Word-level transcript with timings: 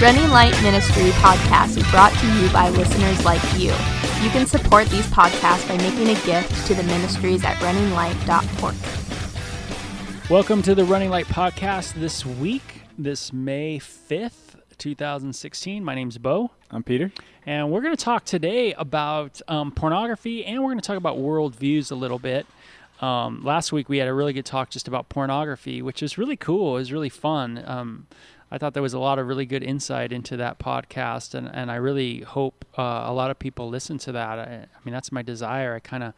Running 0.00 0.30
Light 0.30 0.54
Ministry 0.62 1.10
podcast 1.10 1.76
is 1.76 1.90
brought 1.90 2.12
to 2.20 2.26
you 2.34 2.48
by 2.52 2.68
listeners 2.68 3.24
like 3.24 3.42
you. 3.58 3.72
You 4.22 4.30
can 4.30 4.46
support 4.46 4.86
these 4.90 5.08
podcasts 5.08 5.66
by 5.66 5.76
making 5.78 6.06
a 6.10 6.14
gift 6.24 6.68
to 6.68 6.74
the 6.76 6.84
ministries 6.84 7.42
at 7.44 7.56
runninglight.org. 7.56 8.76
Welcome 10.30 10.62
to 10.62 10.76
the 10.76 10.84
Running 10.84 11.10
Light 11.10 11.26
podcast 11.26 11.94
this 11.94 12.24
week, 12.24 12.82
this 12.96 13.32
May 13.32 13.80
5th, 13.80 14.60
2016. 14.78 15.82
My 15.82 15.96
name's 15.96 16.16
Bo. 16.16 16.52
I'm 16.70 16.84
Peter. 16.84 17.10
And 17.44 17.72
we're 17.72 17.80
going 17.80 17.96
to 17.96 18.04
talk 18.04 18.24
today 18.24 18.74
about 18.74 19.42
um, 19.48 19.72
pornography 19.72 20.44
and 20.44 20.62
we're 20.62 20.70
going 20.70 20.80
to 20.80 20.86
talk 20.86 20.96
about 20.96 21.18
worldviews 21.18 21.90
a 21.90 21.96
little 21.96 22.20
bit. 22.20 22.46
Um, 23.00 23.42
last 23.42 23.72
week 23.72 23.88
we 23.88 23.98
had 23.98 24.06
a 24.06 24.14
really 24.14 24.32
good 24.32 24.46
talk 24.46 24.70
just 24.70 24.86
about 24.86 25.08
pornography, 25.08 25.82
which 25.82 26.02
was 26.02 26.18
really 26.18 26.36
cool. 26.36 26.76
It 26.76 26.80
was 26.80 26.92
really 26.92 27.08
fun. 27.08 27.62
Um, 27.66 28.06
I 28.50 28.56
thought 28.56 28.72
there 28.72 28.82
was 28.82 28.94
a 28.94 28.98
lot 28.98 29.18
of 29.18 29.26
really 29.26 29.44
good 29.44 29.62
insight 29.62 30.10
into 30.10 30.36
that 30.38 30.58
podcast, 30.58 31.34
and, 31.34 31.50
and 31.52 31.70
I 31.70 31.76
really 31.76 32.20
hope 32.20 32.64
uh, 32.78 33.04
a 33.06 33.12
lot 33.12 33.30
of 33.30 33.38
people 33.38 33.68
listen 33.68 33.98
to 33.98 34.12
that. 34.12 34.38
I, 34.38 34.42
I 34.42 34.78
mean, 34.84 34.92
that's 34.92 35.12
my 35.12 35.20
desire. 35.22 35.74
I 35.74 35.80
kind 35.80 36.02
of, 36.02 36.14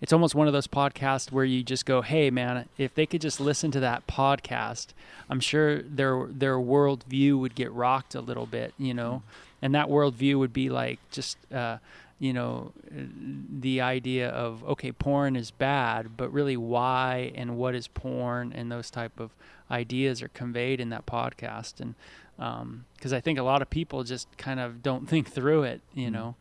it's 0.00 0.12
almost 0.12 0.34
one 0.34 0.48
of 0.48 0.52
those 0.52 0.66
podcasts 0.66 1.30
where 1.30 1.44
you 1.44 1.62
just 1.62 1.86
go, 1.86 2.02
"Hey, 2.02 2.30
man, 2.30 2.68
if 2.76 2.94
they 2.94 3.06
could 3.06 3.20
just 3.20 3.40
listen 3.40 3.70
to 3.70 3.80
that 3.80 4.06
podcast, 4.08 4.88
I'm 5.28 5.40
sure 5.40 5.82
their 5.82 6.26
their 6.28 6.56
worldview 6.56 7.38
would 7.38 7.54
get 7.54 7.72
rocked 7.72 8.14
a 8.16 8.20
little 8.20 8.46
bit, 8.46 8.74
you 8.76 8.92
know, 8.92 9.22
and 9.62 9.74
that 9.74 9.86
worldview 9.86 10.38
would 10.38 10.52
be 10.52 10.70
like 10.70 10.98
just." 11.10 11.36
Uh, 11.52 11.78
you 12.20 12.34
know 12.34 12.70
the 12.90 13.80
idea 13.80 14.28
of 14.28 14.62
okay 14.64 14.92
porn 14.92 15.34
is 15.34 15.50
bad 15.50 16.18
but 16.18 16.30
really 16.30 16.56
why 16.56 17.32
and 17.34 17.56
what 17.56 17.74
is 17.74 17.88
porn 17.88 18.52
and 18.52 18.70
those 18.70 18.90
type 18.90 19.18
of 19.18 19.30
ideas 19.70 20.22
are 20.22 20.28
conveyed 20.28 20.80
in 20.80 20.90
that 20.90 21.06
podcast. 21.06 21.80
And 21.80 21.94
because 22.36 23.12
um, 23.12 23.16
i 23.16 23.20
think 23.20 23.38
a 23.38 23.42
lot 23.42 23.60
of 23.60 23.68
people 23.68 24.02
just 24.02 24.26
kind 24.38 24.58
of 24.58 24.82
don't 24.82 25.06
think 25.10 25.28
through 25.28 25.64
it 25.64 25.80
you 25.94 26.06
mm-hmm. 26.06 26.14
know 26.14 26.36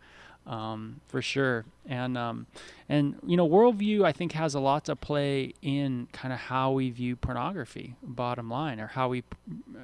um, 0.48 1.02
for 1.08 1.22
sure. 1.22 1.66
And 1.86 2.18
um, 2.18 2.48
and 2.88 3.16
you 3.26 3.38
know 3.38 3.48
worldview 3.48 4.04
i 4.04 4.12
think 4.12 4.32
has 4.32 4.56
a 4.56 4.60
lot 4.60 4.86
to 4.86 4.96
play 4.96 5.54
in 5.62 6.08
kind 6.12 6.34
of 6.34 6.40
how 6.40 6.72
we 6.72 6.90
view 6.90 7.16
pornography 7.16 7.96
bottom 8.02 8.50
line 8.50 8.80
or 8.80 8.88
how 8.88 9.10
we 9.10 9.24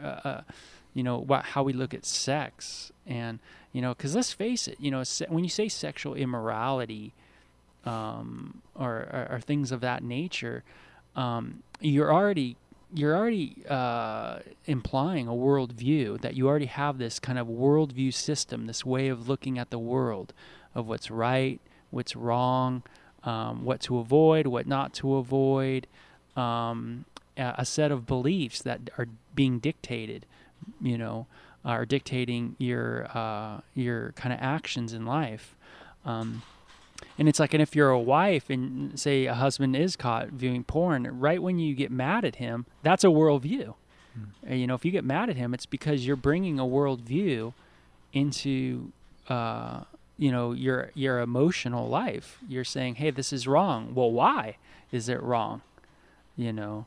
uh, 0.04 0.08
uh 0.08 0.42
you 0.94 1.04
know 1.04 1.18
what 1.18 1.44
how 1.44 1.62
we 1.64 1.74
look 1.74 1.94
at 1.94 2.06
sex. 2.06 2.92
And 3.06 3.40
you 3.74 3.82
know 3.82 3.94
because 3.94 4.16
let's 4.16 4.34
face 4.34 4.68
it 4.68 4.78
you 4.80 4.90
know 4.90 5.04
se- 5.04 5.28
when 5.30 5.44
you 5.44 5.50
say 5.50 5.68
sexual 5.68 6.16
immorality 6.16 7.14
um, 7.86 8.62
or, 8.74 8.90
or, 8.90 9.28
or, 9.34 9.40
things 9.40 9.72
of 9.72 9.80
that 9.82 10.04
nature 10.04 10.64
um, 11.16 11.62
you're 11.80 12.12
already 12.12 12.58
you're 12.98 13.16
already 13.16 13.64
uh, 13.70 14.40
implying 14.66 15.28
a 15.28 15.32
worldview 15.32 16.20
that 16.22 16.36
you 16.36 16.48
already 16.48 16.66
have 16.66 16.98
this 16.98 17.20
kind 17.20 17.38
of 17.38 17.48
worldview 17.48 18.14
system 18.14 18.66
this 18.68 18.86
way 18.86 19.08
of 19.08 19.28
looking 19.28 19.60
at 19.60 19.70
the 19.70 19.80
world 19.80 20.34
of 20.74 20.88
what's 20.88 21.12
right 21.12 21.60
what's 21.92 22.16
wrong 22.16 22.84
um, 23.24 23.66
what 23.66 23.82
to 23.82 23.98
avoid 23.98 24.48
what 24.48 24.66
not 24.66 24.94
to 24.94 25.16
avoid 25.16 25.88
um, 26.36 27.06
a 27.38 27.66
set 27.66 27.92
of 27.92 28.06
beliefs 28.06 28.62
that 28.62 28.90
are 28.98 29.08
being 29.36 29.60
dictated 29.60 30.26
you 30.82 30.98
know, 30.98 31.28
are 31.64 31.86
dictating 31.86 32.56
your 32.60 33.08
uh, 33.14 33.62
your 33.74 34.12
kind 34.14 34.34
of 34.34 34.40
actions 34.42 34.94
in 34.94 35.06
life. 35.06 35.56
Um, 36.04 36.44
and 37.18 37.30
it's 37.30 37.40
like, 37.40 37.54
and 37.54 37.62
if 37.62 37.76
you're 37.76 37.90
a 37.90 38.00
wife 38.00 38.50
and 38.50 39.00
say 39.00 39.26
a 39.26 39.34
husband 39.34 39.76
is 39.76 39.96
caught 39.96 40.30
viewing 40.30 40.64
porn, 40.64 41.08
right 41.20 41.42
when 41.42 41.60
you 41.60 41.74
get 41.74 41.92
mad 41.92 42.26
at 42.26 42.36
him, 42.36 42.66
that's 42.84 43.04
a 43.04 43.08
worldview. 43.08 43.74
Mm. 44.18 44.28
And, 44.44 44.60
you 44.60 44.68
know, 44.68 44.76
if 44.76 44.84
you 44.86 44.92
get 44.92 45.06
mad 45.06 45.30
at 45.30 45.36
him, 45.36 45.54
it's 45.54 45.66
because 45.66 46.06
you're 46.06 46.16
bringing 46.16 46.60
a 46.60 46.66
worldview 46.66 47.54
into, 48.12 48.92
uh, 49.30 49.82
you 50.18 50.32
know, 50.32 50.54
your 50.54 50.92
your 50.94 51.20
emotional 51.20 51.88
life. 51.90 52.40
You're 52.48 52.64
saying, 52.64 52.96
hey, 52.96 53.12
this 53.12 53.34
is 53.34 53.48
wrong. 53.48 53.94
Well, 53.94 54.12
why 54.12 54.58
is 54.92 55.10
it 55.10 55.22
wrong? 55.22 55.62
You 56.38 56.54
know, 56.54 56.86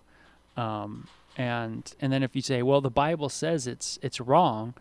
um, 0.56 1.08
and 1.36 1.94
and 2.00 2.12
then 2.12 2.22
if 2.22 2.34
you 2.34 2.42
say, 2.42 2.62
well, 2.62 2.80
the 2.80 2.90
Bible 2.90 3.28
says 3.28 3.66
it's 3.66 3.98
it's 4.02 4.20
wrong, 4.20 4.74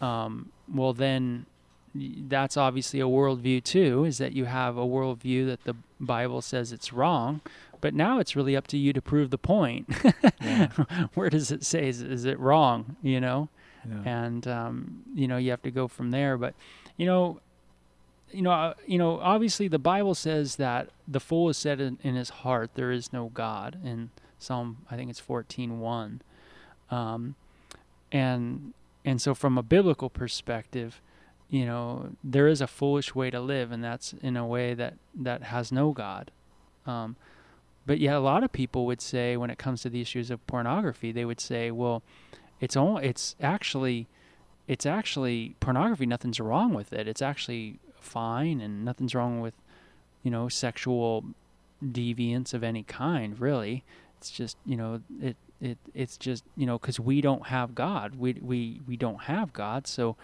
um, 0.00 0.50
well 0.72 0.92
then 0.92 1.46
that's 1.94 2.56
obviously 2.56 3.00
a 3.00 3.04
worldview 3.04 3.62
too. 3.62 4.04
Is 4.04 4.18
that 4.18 4.32
you 4.32 4.46
have 4.46 4.76
a 4.76 4.84
worldview 4.84 5.46
that 5.46 5.64
the 5.64 5.74
Bible 6.00 6.40
says 6.40 6.72
it's 6.72 6.92
wrong, 6.92 7.40
but 7.80 7.94
now 7.94 8.18
it's 8.18 8.34
really 8.34 8.56
up 8.56 8.66
to 8.68 8.78
you 8.78 8.92
to 8.92 9.02
prove 9.02 9.30
the 9.30 9.38
point. 9.38 9.92
Where 11.14 11.28
does 11.28 11.50
it 11.50 11.64
say 11.64 11.88
is, 11.88 12.00
is 12.00 12.24
it 12.24 12.38
wrong? 12.38 12.96
You 13.02 13.20
know, 13.20 13.48
yeah. 13.88 14.24
and 14.24 14.48
um, 14.48 15.02
you 15.14 15.28
know 15.28 15.36
you 15.36 15.50
have 15.50 15.62
to 15.62 15.70
go 15.70 15.88
from 15.88 16.10
there. 16.10 16.38
But 16.38 16.54
you 16.96 17.06
know, 17.06 17.40
you 18.30 18.42
know, 18.42 18.52
uh, 18.52 18.74
you 18.86 18.98
know, 18.98 19.18
obviously 19.20 19.68
the 19.68 19.78
Bible 19.78 20.14
says 20.14 20.56
that 20.56 20.88
the 21.06 21.20
fool 21.20 21.48
is 21.48 21.58
said 21.58 21.80
in, 21.80 21.98
in 22.02 22.14
his 22.14 22.30
heart 22.30 22.70
there 22.74 22.90
is 22.90 23.12
no 23.12 23.30
God, 23.34 23.78
and 23.84 24.08
Psalm 24.38 24.78
I 24.90 24.96
think 24.96 25.10
it's 25.10 25.20
14:1. 25.20 26.20
Um, 26.90 27.34
and 28.10 28.72
and 29.04 29.20
so 29.20 29.34
from 29.34 29.58
a 29.58 29.62
biblical 29.62 30.08
perspective, 30.08 31.00
you 31.52 31.66
know, 31.66 32.08
there 32.24 32.48
is 32.48 32.62
a 32.62 32.66
foolish 32.66 33.14
way 33.14 33.28
to 33.28 33.38
live, 33.38 33.72
and 33.72 33.84
that's 33.84 34.14
in 34.22 34.38
a 34.38 34.46
way 34.46 34.72
that 34.72 34.94
that 35.14 35.42
has 35.42 35.70
no 35.70 35.92
God. 35.92 36.30
Um, 36.86 37.14
but 37.84 37.98
yet, 37.98 38.14
a 38.14 38.20
lot 38.20 38.42
of 38.42 38.52
people 38.52 38.86
would 38.86 39.02
say, 39.02 39.36
when 39.36 39.50
it 39.50 39.58
comes 39.58 39.82
to 39.82 39.90
the 39.90 40.00
issues 40.00 40.30
of 40.30 40.44
pornography, 40.46 41.12
they 41.12 41.26
would 41.26 41.40
say, 41.40 41.70
"Well, 41.70 42.02
it's 42.58 42.74
all 42.74 42.96
it's 42.96 43.36
actually, 43.38 44.08
it's 44.66 44.86
actually 44.86 45.54
pornography. 45.60 46.06
Nothing's 46.06 46.40
wrong 46.40 46.72
with 46.72 46.90
it. 46.90 47.06
It's 47.06 47.20
actually 47.20 47.80
fine, 48.00 48.62
and 48.62 48.82
nothing's 48.82 49.14
wrong 49.14 49.42
with, 49.42 49.54
you 50.22 50.30
know, 50.30 50.48
sexual 50.48 51.22
deviance 51.84 52.54
of 52.54 52.64
any 52.64 52.82
kind, 52.82 53.38
really 53.38 53.84
it's 54.22 54.30
just 54.30 54.56
you 54.64 54.76
know 54.76 55.00
it 55.20 55.36
it 55.60 55.76
it's 55.94 56.16
just 56.16 56.44
you 56.56 56.64
know 56.64 56.78
because 56.78 57.00
we 57.00 57.20
don't 57.20 57.48
have 57.48 57.74
God 57.74 58.14
we 58.14 58.34
we 58.34 58.80
we 58.86 58.96
don't 58.96 59.22
have 59.22 59.52
God 59.52 59.88
so 59.88 60.16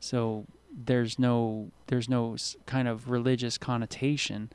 so 0.00 0.46
there's 0.76 1.18
no 1.18 1.70
there's 1.86 2.08
no 2.08 2.36
kind 2.66 2.86
of 2.86 3.10
religious 3.10 3.56
connotation 3.58 4.50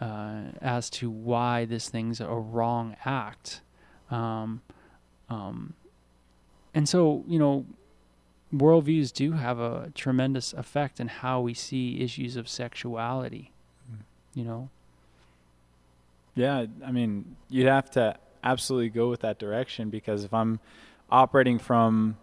uh, 0.00 0.42
as 0.60 0.90
to 0.90 1.08
why 1.08 1.64
this 1.64 1.88
thing's 1.88 2.20
a 2.20 2.26
wrong 2.26 2.96
act 3.04 3.60
um, 4.10 4.60
um, 5.30 5.74
and 6.74 6.88
so 6.88 7.24
you 7.28 7.38
know 7.38 7.64
worldviews 8.52 9.12
do 9.12 9.32
have 9.32 9.58
a 9.58 9.90
tremendous 9.94 10.52
effect 10.52 11.00
in 11.00 11.08
how 11.08 11.40
we 11.40 11.54
see 11.54 12.00
issues 12.00 12.36
of 12.36 12.48
sexuality 12.48 13.52
mm. 13.90 13.98
you 14.34 14.44
know 14.44 14.68
yeah, 16.34 16.66
I 16.84 16.90
mean, 16.90 17.36
you'd 17.48 17.66
have 17.66 17.90
to 17.92 18.16
absolutely 18.42 18.90
go 18.90 19.08
with 19.08 19.20
that 19.20 19.38
direction 19.38 19.90
because 19.90 20.24
if 20.24 20.34
I'm 20.34 20.58
operating 21.10 21.58
from, 21.58 22.16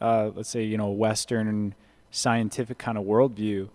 uh, 0.00 0.30
let's 0.34 0.48
say, 0.48 0.64
you 0.64 0.78
know, 0.78 0.90
Western 0.90 1.74
scientific 2.12 2.78
kind 2.78 2.96
of 2.96 3.04
worldview, 3.04 3.68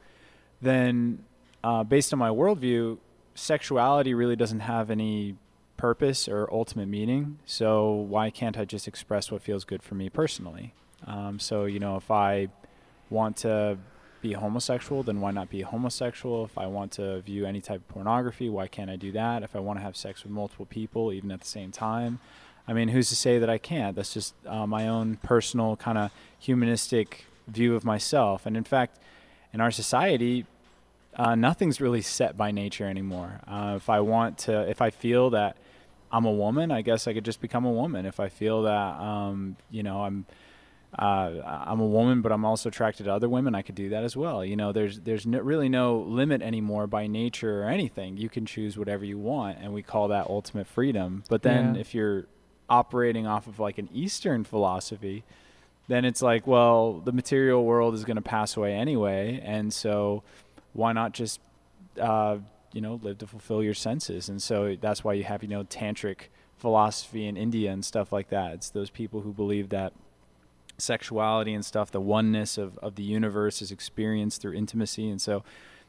then 0.61 1.25
uh, 1.63 1.83
based 1.83 2.13
on 2.13 2.19
my 2.19 2.29
worldview, 2.29 2.97
sexuality 3.35 4.13
really 4.13 4.37
doesn't 4.37 4.61
have 4.61 4.89
any 4.89 5.35
purpose 5.75 6.27
or 6.29 6.47
ultimate 6.51 6.87
meaning. 6.87 7.39
So 7.45 7.91
why 7.91 8.29
can't 8.29 8.57
I 8.57 8.63
just 8.63 8.87
express 8.87 9.31
what 9.31 9.41
feels 9.41 9.65
good 9.65 9.83
for 9.83 9.95
me 9.95 10.09
personally? 10.09 10.73
Um, 11.05 11.39
so 11.39 11.65
you 11.65 11.79
know, 11.79 11.97
if 11.97 12.09
I 12.09 12.47
want 13.09 13.37
to 13.37 13.77
be 14.21 14.33
homosexual, 14.33 15.03
then 15.03 15.21
why 15.21 15.31
not 15.31 15.49
be 15.49 15.61
homosexual? 15.61 16.45
If 16.45 16.57
I 16.57 16.67
want 16.67 16.93
to 16.93 17.21
view 17.21 17.45
any 17.45 17.61
type 17.61 17.81
of 17.81 17.87
pornography, 17.87 18.49
why 18.49 18.67
can't 18.67 18.89
I 18.89 18.95
do 18.95 19.11
that? 19.11 19.43
If 19.43 19.55
I 19.55 19.59
want 19.59 19.79
to 19.79 19.83
have 19.83 19.95
sex 19.95 20.23
with 20.23 20.31
multiple 20.31 20.65
people, 20.65 21.13
even 21.13 21.31
at 21.31 21.41
the 21.41 21.47
same 21.47 21.71
time, 21.71 22.19
I 22.67 22.73
mean, 22.73 22.89
who's 22.89 23.09
to 23.09 23.15
say 23.15 23.39
that 23.39 23.49
I 23.49 23.57
can't? 23.57 23.95
That's 23.95 24.13
just 24.13 24.33
uh, 24.45 24.67
my 24.67 24.87
own 24.87 25.17
personal 25.17 25.77
kind 25.77 25.97
of 25.97 26.11
humanistic 26.39 27.25
view 27.47 27.75
of 27.75 27.83
myself. 27.83 28.45
And 28.45 28.55
in 28.57 28.63
fact, 28.63 28.99
in 29.53 29.61
our 29.61 29.71
society, 29.71 30.45
uh, 31.15 31.35
nothing's 31.35 31.81
really 31.81 32.01
set 32.01 32.37
by 32.37 32.51
nature 32.51 32.85
anymore. 32.85 33.41
Uh, 33.47 33.73
if 33.75 33.89
I 33.89 33.99
want 34.01 34.37
to, 34.39 34.69
if 34.69 34.81
I 34.81 34.89
feel 34.89 35.31
that 35.31 35.57
I'm 36.11 36.25
a 36.25 36.31
woman, 36.31 36.71
I 36.71 36.81
guess 36.81 37.07
I 37.07 37.13
could 37.13 37.25
just 37.25 37.41
become 37.41 37.65
a 37.65 37.71
woman. 37.71 38.05
If 38.05 38.19
I 38.19 38.29
feel 38.29 38.63
that, 38.63 38.99
um, 38.99 39.57
you 39.71 39.83
know, 39.83 40.03
I'm 40.03 40.25
uh, 40.97 41.63
I'm 41.65 41.81
a 41.81 41.85
woman, 41.85 42.21
but 42.21 42.31
I'm 42.31 42.45
also 42.45 42.69
attracted 42.69 43.03
to 43.03 43.13
other 43.13 43.27
women. 43.27 43.53
I 43.55 43.61
could 43.61 43.75
do 43.75 43.89
that 43.89 44.03
as 44.03 44.15
well. 44.15 44.43
You 44.43 44.55
know, 44.55 44.71
there's 44.71 45.01
there's 45.01 45.25
no, 45.25 45.39
really 45.39 45.69
no 45.69 45.97
limit 45.97 46.41
anymore 46.41 46.87
by 46.87 47.07
nature 47.07 47.63
or 47.63 47.65
anything. 47.65 48.17
You 48.17 48.29
can 48.29 48.45
choose 48.45 48.77
whatever 48.77 49.03
you 49.03 49.17
want, 49.17 49.57
and 49.61 49.73
we 49.73 49.81
call 49.81 50.07
that 50.07 50.27
ultimate 50.27 50.65
freedom. 50.65 51.23
But 51.29 51.43
then 51.43 51.75
yeah. 51.75 51.81
if 51.81 51.93
you're 51.93 52.25
operating 52.69 53.27
off 53.27 53.47
of 53.47 53.59
like 53.59 53.77
an 53.77 53.89
Eastern 53.93 54.43
philosophy, 54.43 55.23
then 55.87 56.05
it's 56.05 56.21
like, 56.21 56.45
well, 56.45 56.99
the 56.99 57.11
material 57.11 57.63
world 57.63 57.93
is 57.93 58.03
going 58.03 58.17
to 58.17 58.21
pass 58.21 58.57
away 58.57 58.73
anyway, 58.73 59.41
and 59.43 59.73
so 59.73 60.23
why 60.73 60.93
not 60.93 61.13
just 61.13 61.39
uh, 61.99 62.37
you 62.73 62.81
know 62.81 62.99
live 63.01 63.17
to 63.19 63.27
fulfill 63.27 63.63
your 63.63 63.73
senses? 63.73 64.29
And 64.29 64.41
so 64.41 64.75
that's 64.79 65.03
why 65.03 65.13
you 65.13 65.23
have 65.23 65.43
you 65.43 65.49
know 65.49 65.63
tantric 65.63 66.29
philosophy 66.57 67.27
in 67.27 67.37
India 67.37 67.71
and 67.71 67.85
stuff 67.85 68.11
like 68.11 68.29
that. 68.29 68.53
It's 68.53 68.69
those 68.69 68.89
people 68.89 69.21
who 69.21 69.31
believe 69.31 69.69
that 69.69 69.93
sexuality 70.77 71.53
and 71.53 71.65
stuff, 71.65 71.91
the 71.91 72.01
oneness 72.01 72.57
of, 72.57 72.77
of 72.79 72.95
the 72.95 73.03
universe 73.03 73.61
is 73.61 73.71
experienced 73.71 74.41
through 74.41 74.53
intimacy. 74.53 75.09
And 75.09 75.21
so 75.21 75.43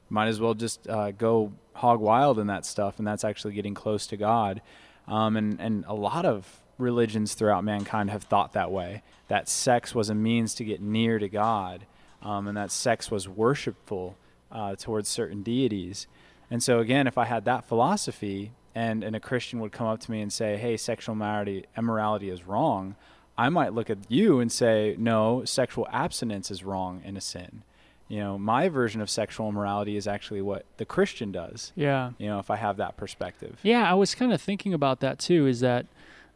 might 0.09 0.29
as 0.29 0.41
well 0.41 0.55
just 0.55 0.89
uh, 0.89 1.11
go 1.13 1.53
hog 1.75 2.01
wild 2.01 2.39
in 2.39 2.47
that 2.47 2.65
stuff. 2.65 2.99
And 2.99 3.07
that's 3.07 3.25
actually 3.25 3.55
getting 3.55 3.75
close 3.75 4.07
to 4.09 4.17
God. 4.17 4.63
Um, 5.07 5.37
and, 5.37 5.61
and 5.61 5.85
a 5.87 5.95
lot 5.95 6.25
of 6.25 6.61
religions 6.79 7.35
throughout 7.35 7.65
mankind 7.65 8.11
have 8.11 8.23
thought 8.23 8.53
that 8.53 8.71
way 8.71 9.03
that 9.29 9.49
sex 9.49 9.95
was 9.95 10.09
a 10.09 10.15
means 10.15 10.55
to 10.55 10.65
get 10.65 10.81
near 10.81 11.19
to 11.19 11.29
God, 11.29 11.87
um, 12.23 12.49
and 12.49 12.57
that 12.57 12.71
sex 12.71 13.11
was 13.11 13.29
worshipful 13.29 14.17
uh, 14.51 14.75
towards 14.77 15.09
certain 15.09 15.43
deities. 15.43 16.07
And 16.51 16.63
so, 16.63 16.79
again, 16.79 17.07
if 17.07 17.19
I 17.19 17.27
had 17.27 17.45
that 17.45 17.69
philosophy 17.69 18.53
and, 18.75 19.05
and 19.05 19.15
a 19.15 19.21
Christian 19.21 19.61
would 19.61 19.73
come 19.73 19.87
up 19.87 20.01
to 20.01 20.11
me 20.11 20.23
and 20.23 20.33
say, 20.33 20.57
hey, 20.57 20.77
sexual 20.77 21.15
immorality, 21.15 21.67
immorality 21.77 22.31
is 22.31 22.47
wrong, 22.47 22.97
I 23.37 23.51
might 23.51 23.75
look 23.75 23.91
at 23.91 23.99
you 24.09 24.41
and 24.41 24.51
say, 24.51 24.97
no, 24.99 25.45
sexual 25.45 25.87
abstinence 25.93 26.51
is 26.51 26.65
wrong 26.65 27.03
and 27.05 27.17
a 27.17 27.21
sin. 27.21 27.63
You 28.09 28.21
know, 28.21 28.39
my 28.39 28.71
version 28.71 29.03
of 29.03 29.11
sexual 29.11 29.51
immorality 29.51 29.97
is 29.97 30.09
actually 30.09 30.41
what 30.41 30.65
the 30.79 30.87
Christian 30.87 31.31
does. 31.31 31.73
Yeah. 31.77 32.13
You 32.17 32.29
know, 32.29 32.39
if 32.39 32.51
I 32.51 32.57
have 32.57 32.79
that 32.79 32.97
perspective. 32.97 33.59
Yeah, 33.63 33.89
I 33.89 33.93
was 33.95 34.15
kind 34.15 34.33
of 34.33 34.41
thinking 34.41 34.73
about 34.73 35.01
that 35.01 35.19
too. 35.19 35.47
Is 35.47 35.61
that 35.61 35.85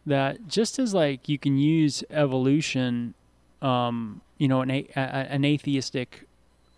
that 0.06 0.48
just 0.48 0.78
as 0.78 0.94
like 0.94 1.28
you 1.28 1.38
can 1.38 1.58
use 1.58 2.02
evolution, 2.10 3.14
um, 3.60 4.20
you 4.38 4.48
know, 4.48 4.60
an 4.60 4.70
a, 4.70 4.90
an 4.96 5.44
atheistic, 5.44 6.26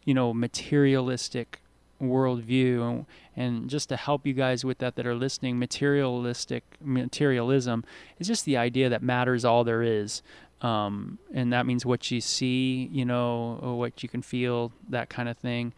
you 0.05 0.15
know, 0.15 0.35
materialistic 0.35 1.61
worldview, 2.03 2.83
and, 2.83 3.07
and 3.37 3.71
just 3.71 3.89
to 3.89 3.97
help 3.97 4.27
you 4.27 4.35
guys 4.35 4.65
with 4.65 4.79
that 4.79 4.97
that 4.97 5.07
are 5.07 5.15
listening, 5.15 5.59
materialistic 5.59 6.65
materialism 6.81 7.85
is 8.19 8.27
just 8.27 8.45
the 8.45 8.57
idea 8.57 8.89
that 8.89 9.03
matter 9.03 9.35
is 9.35 9.45
all 9.45 9.65
there 9.65 9.83
is. 9.83 10.23
Um, 10.61 11.19
and 11.33 11.53
that 11.53 11.67
means 11.67 11.85
what 11.85 12.11
you 12.11 12.21
see, 12.21 12.89
you 12.91 13.05
know, 13.05 13.59
or 13.63 13.79
what 13.79 14.03
you 14.03 14.09
can 14.09 14.23
feel, 14.23 14.73
that 14.89 15.11
kind 15.11 15.29
of 15.29 15.37
thing. 15.37 15.75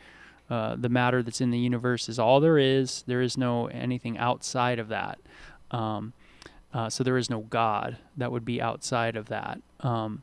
Uh, 0.48 0.76
the 0.76 0.88
matter 0.88 1.24
that's 1.24 1.40
in 1.40 1.50
the 1.50 1.58
universe 1.58 2.08
is 2.08 2.20
all 2.20 2.38
there 2.38 2.58
is. 2.58 3.02
There 3.06 3.20
is 3.20 3.36
no 3.36 3.66
anything 3.66 4.16
outside 4.16 4.78
of 4.78 4.88
that. 4.88 5.18
Um, 5.72 6.12
uh, 6.74 6.90
so 6.90 7.02
there 7.02 7.16
is 7.16 7.30
no 7.30 7.40
God 7.40 7.98
that 8.16 8.32
would 8.32 8.44
be 8.44 8.60
outside 8.60 9.16
of 9.16 9.26
that. 9.28 9.60
Um, 9.80 10.22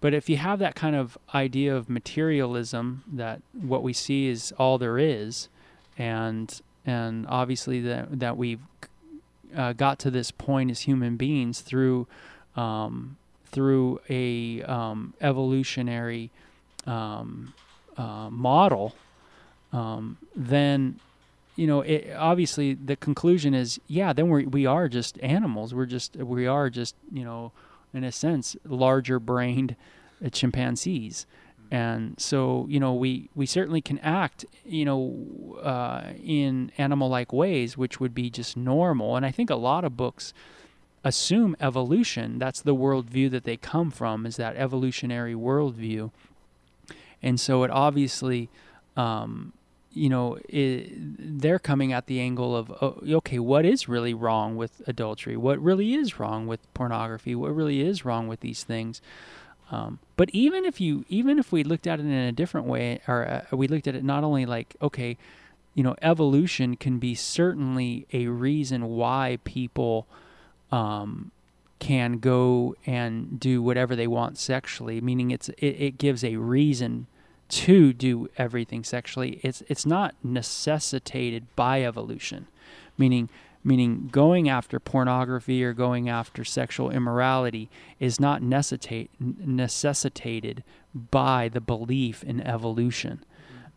but 0.00 0.14
if 0.14 0.28
you 0.28 0.36
have 0.36 0.58
that 0.58 0.74
kind 0.74 0.96
of 0.96 1.16
idea 1.32 1.74
of 1.76 1.88
materialism, 1.88 3.04
that 3.12 3.40
what 3.52 3.84
we 3.84 3.92
see 3.92 4.26
is 4.26 4.52
all 4.58 4.76
there 4.78 4.98
is, 4.98 5.48
and 5.96 6.60
and 6.84 7.24
obviously 7.28 7.80
that 7.82 8.18
that 8.18 8.36
we've 8.36 8.60
uh, 9.56 9.72
got 9.74 10.00
to 10.00 10.10
this 10.10 10.32
point 10.32 10.70
as 10.70 10.80
human 10.80 11.16
beings 11.16 11.60
through 11.60 12.08
um, 12.56 13.16
through 13.46 14.00
a 14.08 14.62
um, 14.62 15.14
evolutionary 15.20 16.30
um, 16.86 17.54
uh, 17.96 18.28
model, 18.28 18.94
um, 19.72 20.18
then 20.34 20.98
you 21.56 21.66
know, 21.66 21.80
it, 21.82 22.12
obviously 22.16 22.74
the 22.74 22.96
conclusion 22.96 23.54
is, 23.54 23.80
yeah, 23.86 24.12
then 24.12 24.30
we 24.30 24.46
we 24.46 24.66
are 24.66 24.88
just 24.88 25.18
animals. 25.20 25.74
We're 25.74 25.86
just 25.86 26.16
we 26.16 26.46
are 26.46 26.70
just 26.70 26.94
you 27.12 27.24
know, 27.24 27.52
in 27.92 28.04
a 28.04 28.12
sense, 28.12 28.56
larger 28.64 29.18
brained 29.18 29.76
uh, 30.24 30.28
chimpanzees. 30.30 31.26
And 31.70 32.20
so, 32.20 32.66
you 32.68 32.78
know, 32.78 32.92
we, 32.92 33.30
we 33.34 33.46
certainly 33.46 33.80
can 33.80 33.98
act, 34.00 34.44
you 34.62 34.84
know, 34.84 35.58
uh, 35.62 36.12
in 36.22 36.70
animal 36.76 37.08
like 37.08 37.32
ways, 37.32 37.78
which 37.78 37.98
would 37.98 38.14
be 38.14 38.28
just 38.28 38.58
normal. 38.58 39.16
And 39.16 39.24
I 39.24 39.30
think 39.30 39.48
a 39.48 39.54
lot 39.56 39.82
of 39.82 39.96
books 39.96 40.34
assume 41.02 41.56
evolution. 41.60 42.38
That's 42.38 42.60
the 42.60 42.74
worldview 42.74 43.30
that 43.30 43.44
they 43.44 43.56
come 43.56 43.90
from, 43.90 44.26
is 44.26 44.36
that 44.36 44.54
evolutionary 44.56 45.32
worldview. 45.32 46.10
And 47.22 47.40
so 47.40 47.62
it 47.62 47.70
obviously 47.70 48.50
um, 48.94 49.54
you 49.94 50.08
know, 50.08 50.38
it, 50.48 50.90
they're 51.40 51.58
coming 51.58 51.92
at 51.92 52.06
the 52.06 52.20
angle 52.20 52.56
of, 52.56 52.70
oh, 52.82 52.98
okay, 53.06 53.38
what 53.38 53.64
is 53.64 53.88
really 53.88 54.14
wrong 54.14 54.56
with 54.56 54.82
adultery? 54.86 55.36
What 55.36 55.60
really 55.60 55.94
is 55.94 56.18
wrong 56.18 56.46
with 56.46 56.60
pornography? 56.74 57.34
What 57.34 57.54
really 57.54 57.80
is 57.80 58.04
wrong 58.04 58.28
with 58.28 58.40
these 58.40 58.64
things? 58.64 59.00
Um, 59.70 59.98
but 60.16 60.30
even 60.30 60.64
if 60.64 60.80
you, 60.80 61.04
even 61.08 61.38
if 61.38 61.52
we 61.52 61.64
looked 61.64 61.86
at 61.86 61.98
it 61.98 62.04
in 62.04 62.12
a 62.12 62.32
different 62.32 62.66
way, 62.66 63.00
or 63.08 63.26
uh, 63.26 63.56
we 63.56 63.68
looked 63.68 63.86
at 63.86 63.94
it 63.94 64.04
not 64.04 64.24
only 64.24 64.46
like, 64.46 64.76
okay, 64.82 65.16
you 65.74 65.82
know, 65.82 65.96
evolution 66.02 66.76
can 66.76 66.98
be 66.98 67.14
certainly 67.14 68.06
a 68.12 68.26
reason 68.26 68.88
why 68.88 69.38
people 69.44 70.06
um, 70.70 71.30
can 71.78 72.18
go 72.18 72.76
and 72.86 73.40
do 73.40 73.62
whatever 73.62 73.96
they 73.96 74.06
want 74.06 74.38
sexually, 74.38 75.00
meaning 75.00 75.30
it's 75.30 75.48
it, 75.50 75.66
it 75.66 75.98
gives 75.98 76.22
a 76.22 76.36
reason 76.36 77.06
to 77.52 77.92
do 77.92 78.28
everything 78.38 78.82
sexually. 78.82 79.38
It's 79.42 79.62
it's 79.68 79.84
not 79.84 80.14
necessitated 80.24 81.46
by 81.54 81.84
evolution, 81.84 82.48
meaning 82.96 83.28
meaning 83.62 84.08
going 84.10 84.48
after 84.48 84.80
pornography 84.80 85.62
or 85.62 85.74
going 85.74 86.08
after 86.08 86.44
sexual 86.44 86.90
immorality 86.90 87.70
is 88.00 88.18
not 88.18 88.42
necessitate, 88.42 89.10
necessitated 89.20 90.64
by 90.94 91.48
the 91.48 91.60
belief 91.60 92.24
in 92.24 92.40
evolution. 92.40 93.22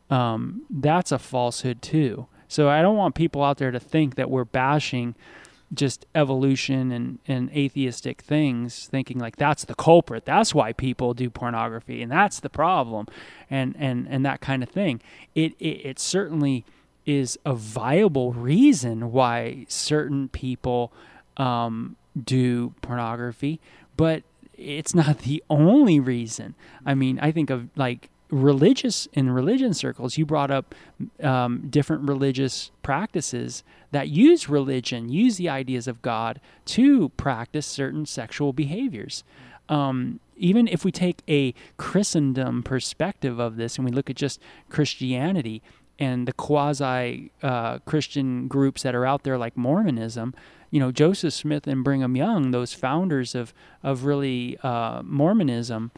Um, 0.10 0.64
that's 0.70 1.12
a 1.12 1.20
falsehood 1.20 1.82
too. 1.82 2.28
So 2.48 2.70
I 2.70 2.82
don't 2.82 2.98
want 2.98 3.14
people 3.14 3.44
out 3.44 3.58
there 3.58 3.72
to 3.72 3.80
think 3.80 4.16
that 4.16 4.30
we're 4.30 4.46
bashing 4.46 5.16
just 5.74 6.06
evolution 6.14 6.92
and, 6.92 7.20
and 7.28 7.50
atheistic 7.52 8.22
things, 8.22 8.88
thinking 8.88 9.20
like 9.20 9.36
that's 9.36 9.66
the 9.66 9.76
culprit. 9.76 10.26
That's 10.26 10.54
why 10.54 10.74
people 10.74 11.14
do 11.14 11.30
pornography, 11.30 12.02
and 12.02 12.12
that's 12.12 12.40
the 12.40 12.50
problem, 12.50 13.08
and 13.50 13.76
and 13.78 14.08
and 14.10 14.26
that 14.26 14.42
kind 14.42 14.64
of 14.64 14.70
thing. 14.70 15.02
It 15.34 15.54
it, 15.60 15.86
it 15.86 16.00
certainly 16.00 16.66
is 17.06 17.38
a 17.46 17.54
viable 17.54 18.34
reason 18.34 19.12
why 19.12 19.66
certain 19.68 20.28
people 20.30 20.92
um, 21.38 21.96
do 22.22 22.74
pornography, 22.82 23.60
but 23.96 24.24
it's 24.58 24.96
not 24.96 25.20
the 25.20 25.44
only 25.50 26.00
reason. 26.00 26.56
I 26.86 26.96
mean, 26.96 27.20
I 27.20 27.32
think 27.32 27.50
of 27.50 27.70
like 27.76 28.10
religious 28.36 29.08
in 29.14 29.30
religion 29.30 29.74
circles 29.74 30.18
you 30.18 30.26
brought 30.26 30.52
up 30.52 30.76
um, 31.24 31.68
different 31.70 32.08
religious 32.08 32.70
practices 32.84 33.64
that 33.92 34.10
use 34.10 34.50
religion 34.50 35.08
use 35.08 35.38
the 35.38 35.48
ideas 35.48 35.88
of 35.88 36.02
god 36.02 36.42
to 36.66 37.10
practice 37.10 37.66
certain 37.66 38.06
sexual 38.06 38.52
behaviors. 38.52 39.24
Um, 39.70 40.20
even 40.36 40.68
if 40.68 40.84
we 40.84 40.92
take 40.92 41.22
a 41.30 41.54
christendom 41.78 42.62
perspective 42.62 43.40
of 43.40 43.56
this 43.56 43.78
and 43.78 43.86
we 43.86 43.92
look 43.92 44.10
at 44.10 44.18
just 44.18 44.42
christianity 44.70 45.64
and 45.98 46.28
the 46.28 46.34
quasi 46.34 47.32
uh, 47.42 47.80
christian 47.80 48.48
groups 48.48 48.84
that 48.84 48.94
are 48.94 49.06
out 49.06 49.24
there 49.24 49.38
like 49.38 49.56
mormonism 49.56 50.36
you 50.70 50.80
know 50.80 50.92
joseph 50.92 51.34
smith 51.34 51.66
and 51.68 51.84
brigham 51.84 52.16
young 52.16 52.52
those 52.52 52.74
founders 52.74 53.34
of 53.34 53.54
of 53.82 54.04
really 54.04 54.58
uh, 54.62 55.02
mormonism 55.04 55.90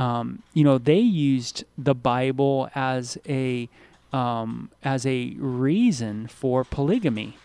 um, 0.00 0.42
you 0.54 0.64
know, 0.64 0.78
they 0.78 0.98
used 0.98 1.64
the 1.76 1.94
Bible 1.94 2.70
as 2.74 3.18
a 3.28 3.68
um, 4.14 4.70
as 4.82 5.04
a 5.04 5.34
reason 5.36 6.26
for 6.26 6.64
polygamy, 6.64 7.36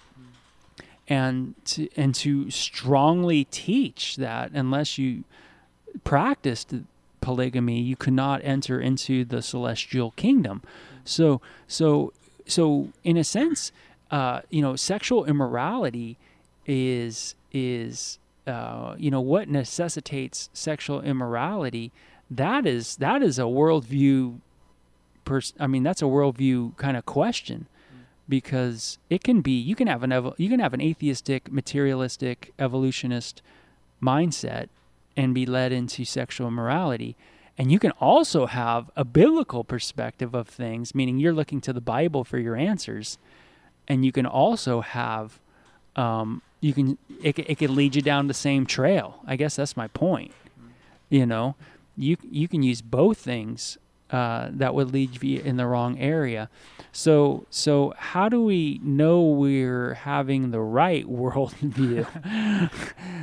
and 1.09 1.53
to, 1.65 1.89
and 1.97 2.15
to 2.15 2.49
strongly 2.49 3.43
teach 3.51 4.15
that 4.15 4.51
unless 4.53 4.97
you 4.97 5.25
practiced 6.05 6.73
polygamy, 7.19 7.81
you 7.81 7.97
could 7.97 8.13
not 8.13 8.39
enter 8.45 8.79
into 8.79 9.25
the 9.25 9.41
celestial 9.41 10.11
kingdom. 10.11 10.61
So 11.03 11.41
so 11.67 12.13
so 12.47 12.87
in 13.03 13.17
a 13.17 13.25
sense, 13.25 13.73
uh, 14.11 14.41
you 14.49 14.61
know, 14.61 14.77
sexual 14.77 15.25
immorality 15.25 16.15
is 16.65 17.35
is 17.51 18.17
uh, 18.47 18.95
you 18.97 19.11
know 19.11 19.19
what 19.19 19.49
necessitates 19.49 20.49
sexual 20.53 21.01
immorality 21.01 21.91
that 22.29 22.65
is 22.65 22.97
that 22.97 23.21
is 23.21 23.39
a 23.39 23.43
worldview. 23.43 24.39
Pers- 25.23 25.53
I 25.59 25.67
mean, 25.67 25.83
that's 25.83 26.01
a 26.01 26.05
worldview 26.05 26.77
kind 26.77 26.97
of 26.97 27.05
question 27.05 27.67
because 28.27 28.97
it 29.09 29.23
can 29.23 29.41
be 29.41 29.51
you 29.51 29.75
can 29.75 29.87
have 29.87 30.03
an 30.03 30.11
you 30.37 30.49
can 30.49 30.59
have 30.59 30.73
an 30.73 30.81
atheistic, 30.81 31.51
materialistic, 31.51 32.53
evolutionist 32.59 33.41
mindset 34.01 34.67
and 35.17 35.33
be 35.33 35.45
led 35.45 35.71
into 35.71 36.05
sexual 36.05 36.47
immorality. 36.47 37.15
And 37.57 37.71
you 37.71 37.79
can 37.79 37.91
also 37.91 38.47
have 38.47 38.91
a 38.95 39.05
biblical 39.05 39.63
perspective 39.63 40.33
of 40.33 40.47
things, 40.47 40.93
meaning 40.93 41.17
you're 41.17 41.33
looking 41.33 41.61
to 41.61 41.71
the 41.71 41.81
Bible 41.81 42.25
for 42.25 42.37
your 42.37 42.55
answers, 42.55 43.17
and 43.87 44.03
you 44.03 44.11
can 44.11 44.25
also 44.25 44.81
have, 44.81 45.39
um, 45.95 46.41
you 46.59 46.73
can 46.73 46.97
it, 47.23 47.39
it 47.39 47.57
can 47.57 47.73
lead 47.75 47.95
you 47.95 48.01
down 48.01 48.27
the 48.27 48.33
same 48.33 48.65
trail. 48.65 49.21
I 49.25 49.37
guess 49.37 49.55
that's 49.55 49.77
my 49.77 49.87
point. 49.87 50.33
You 51.09 51.25
know, 51.25 51.55
you 51.97 52.17
you 52.29 52.47
can 52.47 52.63
use 52.63 52.81
both 52.81 53.17
things 53.17 53.77
uh, 54.11 54.49
that 54.51 54.75
would 54.75 54.91
lead 54.91 55.21
you 55.23 55.41
in 55.41 55.57
the 55.57 55.65
wrong 55.65 55.97
area. 55.99 56.49
So 56.91 57.45
so 57.49 57.93
how 57.97 58.29
do 58.29 58.43
we 58.43 58.79
know 58.83 59.21
we're 59.21 59.95
having 59.95 60.51
the 60.51 60.61
right 60.61 61.05
worldview? 61.09 62.07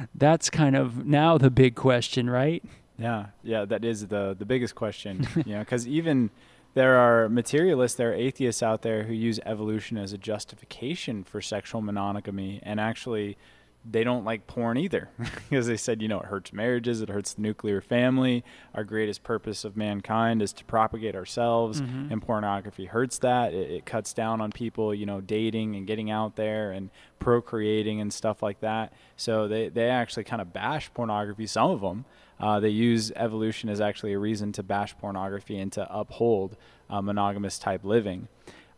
That's 0.15 0.51
kind 0.51 0.77
of 0.77 1.07
now 1.07 1.39
the 1.39 1.51
big 1.51 1.75
question, 1.75 2.29
right? 2.29 2.65
Yeah, 2.99 3.27
yeah, 3.43 3.65
that 3.65 3.85
is 3.85 4.09
the 4.09 4.35
the 4.39 4.45
biggest 4.45 4.75
question. 4.75 5.27
you 5.47 5.55
know, 5.55 5.61
because 5.61 5.87
even 5.87 6.31
there 6.75 6.97
are 6.97 7.29
materialists, 7.29 7.97
there 7.97 8.11
are 8.11 8.15
atheists 8.15 8.63
out 8.63 8.83
there 8.83 9.05
who 9.05 9.13
use 9.13 9.39
evolution 9.45 9.99
as 9.99 10.13
a 10.13 10.19
justification 10.19 11.23
for 11.23 11.41
sexual 11.41 11.81
monogamy, 11.81 12.61
and 12.63 12.81
actually 12.81 13.37
they 13.85 14.05
don't 14.05 14.25
like 14.25 14.47
porn 14.47 14.77
either 14.79 15.09
because 15.51 15.67
they 15.67 15.77
said, 15.77 16.01
you 16.01 16.07
know, 16.09 16.21
it 16.21 16.27
hurts 16.27 16.53
marriages, 16.53 17.01
it 17.03 17.09
hurts 17.09 17.35
the 17.35 17.43
nuclear 17.43 17.81
family. 17.81 18.45
Our 18.75 18.85
greatest 18.85 19.23
purpose 19.25 19.65
of 19.65 19.77
mankind 19.77 20.41
is 20.41 20.53
to 20.55 20.65
propagate 20.65 21.17
ourselves, 21.17 21.81
Mhm. 21.81 22.11
and 22.13 22.23
pornography 22.23 22.85
hurts 22.87 23.19
that. 23.19 23.53
It, 23.53 23.71
it 23.71 23.85
cuts 23.87 24.13
down 24.13 24.41
on 24.41 24.53
people, 24.53 24.95
you 24.95 25.05
know, 25.07 25.21
dating 25.21 25.75
and 25.75 25.87
getting 25.87 26.11
out 26.11 26.37
there 26.37 26.71
and 26.71 26.91
procreating 27.19 28.01
and 28.01 28.13
stuff 28.13 28.43
like 28.43 28.61
that. 28.61 28.93
So 29.17 29.49
they, 29.49 29.69
they 29.69 29.89
actually 29.91 30.25
kind 30.25 30.43
of 30.43 30.53
bash 30.53 30.93
pornography, 30.95 31.47
some 31.47 31.71
of 31.71 31.81
them. 31.81 32.05
Uh, 32.39 32.59
they 32.61 32.69
use 32.71 33.13
evolution 33.17 33.69
as 33.69 33.81
actually 33.81 34.13
a 34.13 34.19
reason 34.19 34.53
to 34.53 34.63
bash 34.63 34.97
pornography 34.99 35.59
and 35.59 35.73
to 35.73 35.87
uphold 35.93 36.57
uh, 36.91 37.01
monogamous 37.01 37.59
type 37.59 37.85
living. 37.85 38.29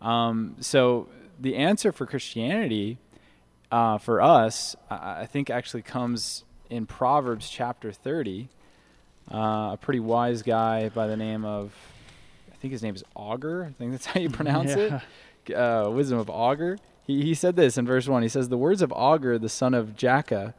Um, 0.01 0.57
so 0.61 1.09
the 1.41 1.57
answer 1.57 1.91
for 1.93 2.07
Christianity 2.07 2.99
uh, 3.75 3.99
for 3.99 4.23
us, 4.23 4.77
I, 4.89 5.27
think 5.27 5.51
actually 5.51 5.83
comes 5.83 6.45
in 6.71 6.87
Proverbs 6.87 7.51
chapter 7.51 7.91
30. 7.91 8.49
Uh, 9.29 9.37
a 9.73 9.79
pretty 9.81 9.99
wise 9.99 10.43
guy 10.43 10.91
by 10.91 11.09
the 11.09 11.17
name 11.17 11.45
of, 11.45 11.75
I 12.53 12.57
think 12.59 12.71
his 12.71 12.85
name 12.85 12.95
is 12.95 13.03
Agur. 13.19 13.65
I 13.69 13.73
think 13.73 13.91
that's 13.91 14.07
how 14.07 14.21
you 14.21 14.31
pronounce 14.31 14.77
Yeah. 14.77 15.01
it. 15.49 15.55
Uh, 15.55 15.91
wisdom 15.91 16.21
of 16.21 16.31
Agur. 16.31 16.79
He, 17.05 17.23
he 17.23 17.35
said 17.35 17.57
this 17.57 17.77
in 17.77 17.85
verse 17.85 18.07
1. 18.07 18.23
He 18.23 18.29
says, 18.29 18.49
The 18.49 18.57
words 18.57 18.81
of 18.81 18.93
Agur, 18.93 19.39
the 19.39 19.49
son 19.49 19.75
of 19.75 19.97
Jakeh, 19.97 20.55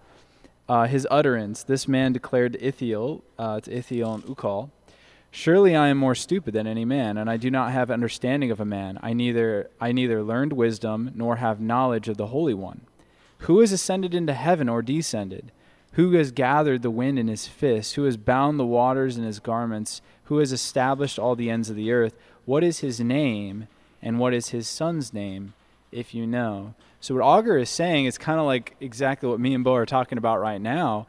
uh, 0.68 0.88
his 0.88 1.08
utterance, 1.10 1.64
this 1.64 1.88
man 1.88 2.12
declared 2.12 2.52
to 2.54 2.60
Ithiel, 2.60 3.22
uh, 3.40 3.62
to 3.62 3.72
Ithiel 3.72 4.14
and 4.16 4.24
Ucal, 4.26 4.72
Surely 5.32 5.74
I 5.74 5.88
am 5.88 5.98
more 5.98 6.16
stupid 6.16 6.54
than 6.54 6.68
any 6.68 6.84
man, 6.84 7.18
and 7.18 7.30
I 7.30 7.38
do 7.38 7.50
not 7.50 7.72
have 7.72 7.90
understanding 7.90 8.52
of 8.52 8.60
a 8.60 8.66
man. 8.66 9.00
I 9.02 9.14
neither 9.14 9.70
I 9.82 9.92
neither 9.92 10.22
learned 10.24 10.54
wisdom 10.54 11.12
nor 11.16 11.38
have 11.38 11.60
knowledge 11.60 12.08
of 12.08 12.16
the 12.18 12.28
Holy 12.28 12.54
One. 12.54 12.82
Who 13.40 13.60
has 13.60 13.72
ascended 13.72 14.14
into 14.14 14.34
heaven 14.34 14.70
or 14.70 14.82
descended? 14.82 15.52
Who 15.94 16.12
has 16.14 16.32
gathered 16.32 16.82
the 16.82 16.92
wind 16.92 17.18
in 17.20 17.28
his 17.28 17.48
fist? 17.48 17.96
Who 17.96 18.04
has 18.04 18.18
bound 18.18 18.60
the 18.60 18.66
waters 18.66 19.18
in 19.18 19.24
his 19.24 19.40
garments? 19.40 20.02
Who 20.26 20.40
has 20.40 20.52
established 20.52 21.18
all 21.18 21.36
the 21.36 21.50
ends 21.50 21.70
of 21.70 21.76
the 21.76 21.92
earth? 21.92 22.18
What 22.46 22.64
is 22.64 22.80
his 22.80 23.00
name, 23.00 23.68
and 24.02 24.20
what 24.20 24.34
is 24.34 24.50
his 24.50 24.68
son's 24.68 25.14
name, 25.14 25.54
if 25.92 26.14
you 26.14 26.28
know? 26.28 26.74
So 27.00 27.16
what 27.16 27.40
Agur 27.40 27.58
is 27.58 27.70
saying 27.70 28.06
is 28.06 28.18
kind 28.18 28.40
of 28.40 28.46
like 28.46 28.76
exactly 28.82 29.30
what 29.30 29.40
me 29.40 29.54
and 29.54 29.64
Bo 29.64 29.76
are 29.76 29.86
talking 29.86 30.18
about 30.18 30.42
right 30.42 30.60
now. 30.60 31.08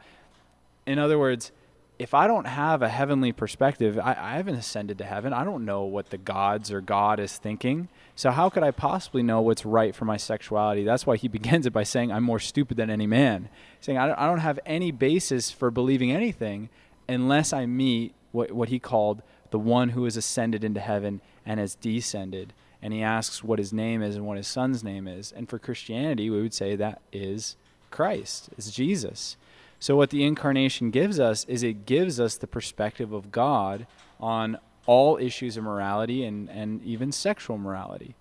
In 0.85 0.99
other 0.99 1.19
words, 1.19 1.51
if 1.99 2.13
I 2.13 2.27
don't 2.27 2.45
have 2.45 2.81
a 2.81 2.89
heavenly 2.89 3.31
perspective, 3.31 3.97
I, 3.97 4.15
I 4.19 4.35
haven't 4.35 4.55
ascended 4.55 4.97
to 4.99 5.03
heaven. 5.03 5.33
I 5.33 5.43
don't 5.43 5.65
know 5.65 5.83
what 5.83 6.09
the 6.09 6.17
gods 6.17 6.71
or 6.71 6.79
God 6.79 7.19
is 7.19 7.37
thinking. 7.37 7.89
So 8.15 8.31
how 8.31 8.49
could 8.49 8.63
I 8.63 8.71
possibly 8.71 9.23
know 9.23 9.41
what's 9.41 9.65
right 9.65 9.95
for 9.95 10.05
my 10.05 10.17
sexuality? 10.17 10.83
That's 10.83 11.07
why 11.07 11.17
he 11.17 11.27
begins 11.37 11.65
it 11.65 11.73
by 11.73 11.83
saying, 11.83 12.11
"I'm 12.11 12.23
more 12.23 12.39
stupid 12.39 12.77
than 12.77 12.89
any 12.89 13.07
man." 13.07 13.49
Saying 13.81 13.97
I 13.97 14.07
don't, 14.07 14.19
I 14.19 14.27
don't 14.27 14.39
have 14.39 14.59
any 14.65 14.91
basis 14.91 15.49
for 15.51 15.71
believing 15.71 16.11
anything 16.11 16.69
unless 17.09 17.53
I 17.53 17.65
meet 17.65 18.13
what 18.31 18.51
what 18.51 18.69
he 18.69 18.79
called 18.79 19.21
the 19.49 19.59
one 19.59 19.89
who 19.89 20.03
has 20.03 20.17
ascended 20.17 20.63
into 20.63 20.79
heaven 20.79 21.21
and 21.45 21.59
has 21.59 21.75
descended. 21.75 22.53
And 22.81 22.93
he 22.93 23.01
asks 23.01 23.43
what 23.43 23.59
his 23.59 23.73
name 23.73 24.03
is 24.03 24.15
and 24.15 24.25
what 24.25 24.37
his 24.37 24.47
son's 24.47 24.83
name 24.83 25.07
is. 25.07 25.31
And 25.31 25.49
for 25.49 25.57
Christianity, 25.57 26.29
we 26.29 26.41
would 26.41 26.53
say 26.53 26.75
that 26.75 27.01
is 27.11 27.55
Christ, 27.89 28.49
is 28.57 28.69
Jesus. 28.69 29.35
So, 29.79 29.95
what 29.95 30.09
the 30.09 30.23
incarnation 30.23 30.89
gives 30.91 31.19
us 31.19 31.45
is 31.45 31.63
it 31.63 31.85
gives 31.85 32.19
us 32.19 32.35
the 32.35 32.47
perspective 32.47 33.13
of 33.13 33.31
God 33.31 33.85
on 34.19 34.57
all 34.85 35.17
issues 35.17 35.57
of 35.57 35.63
morality 35.63 36.23
and, 36.23 36.49
and 36.49 36.83
even 36.83 37.11
sexual 37.11 37.57
morality. 37.57 38.15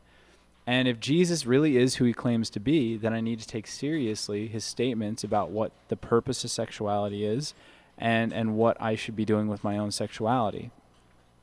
And 0.66 0.88
if 0.88 0.98
Jesus 0.98 1.46
really 1.46 1.76
is 1.76 1.96
who 1.96 2.04
he 2.04 2.12
claims 2.12 2.50
to 2.50 2.60
be, 2.60 2.96
then 2.96 3.14
I 3.14 3.20
need 3.20 3.38
to 3.38 3.46
take 3.46 3.68
seriously 3.68 4.48
his 4.48 4.64
statements 4.64 5.22
about 5.22 5.50
what 5.50 5.70
the 5.88 5.96
purpose 5.96 6.42
of 6.42 6.50
sexuality 6.50 7.24
is 7.24 7.54
and, 7.96 8.32
and 8.32 8.56
what 8.56 8.76
I 8.80 8.96
should 8.96 9.14
be 9.14 9.24
doing 9.24 9.46
with 9.46 9.62
my 9.62 9.78
own 9.78 9.92
sexuality. 9.92 10.72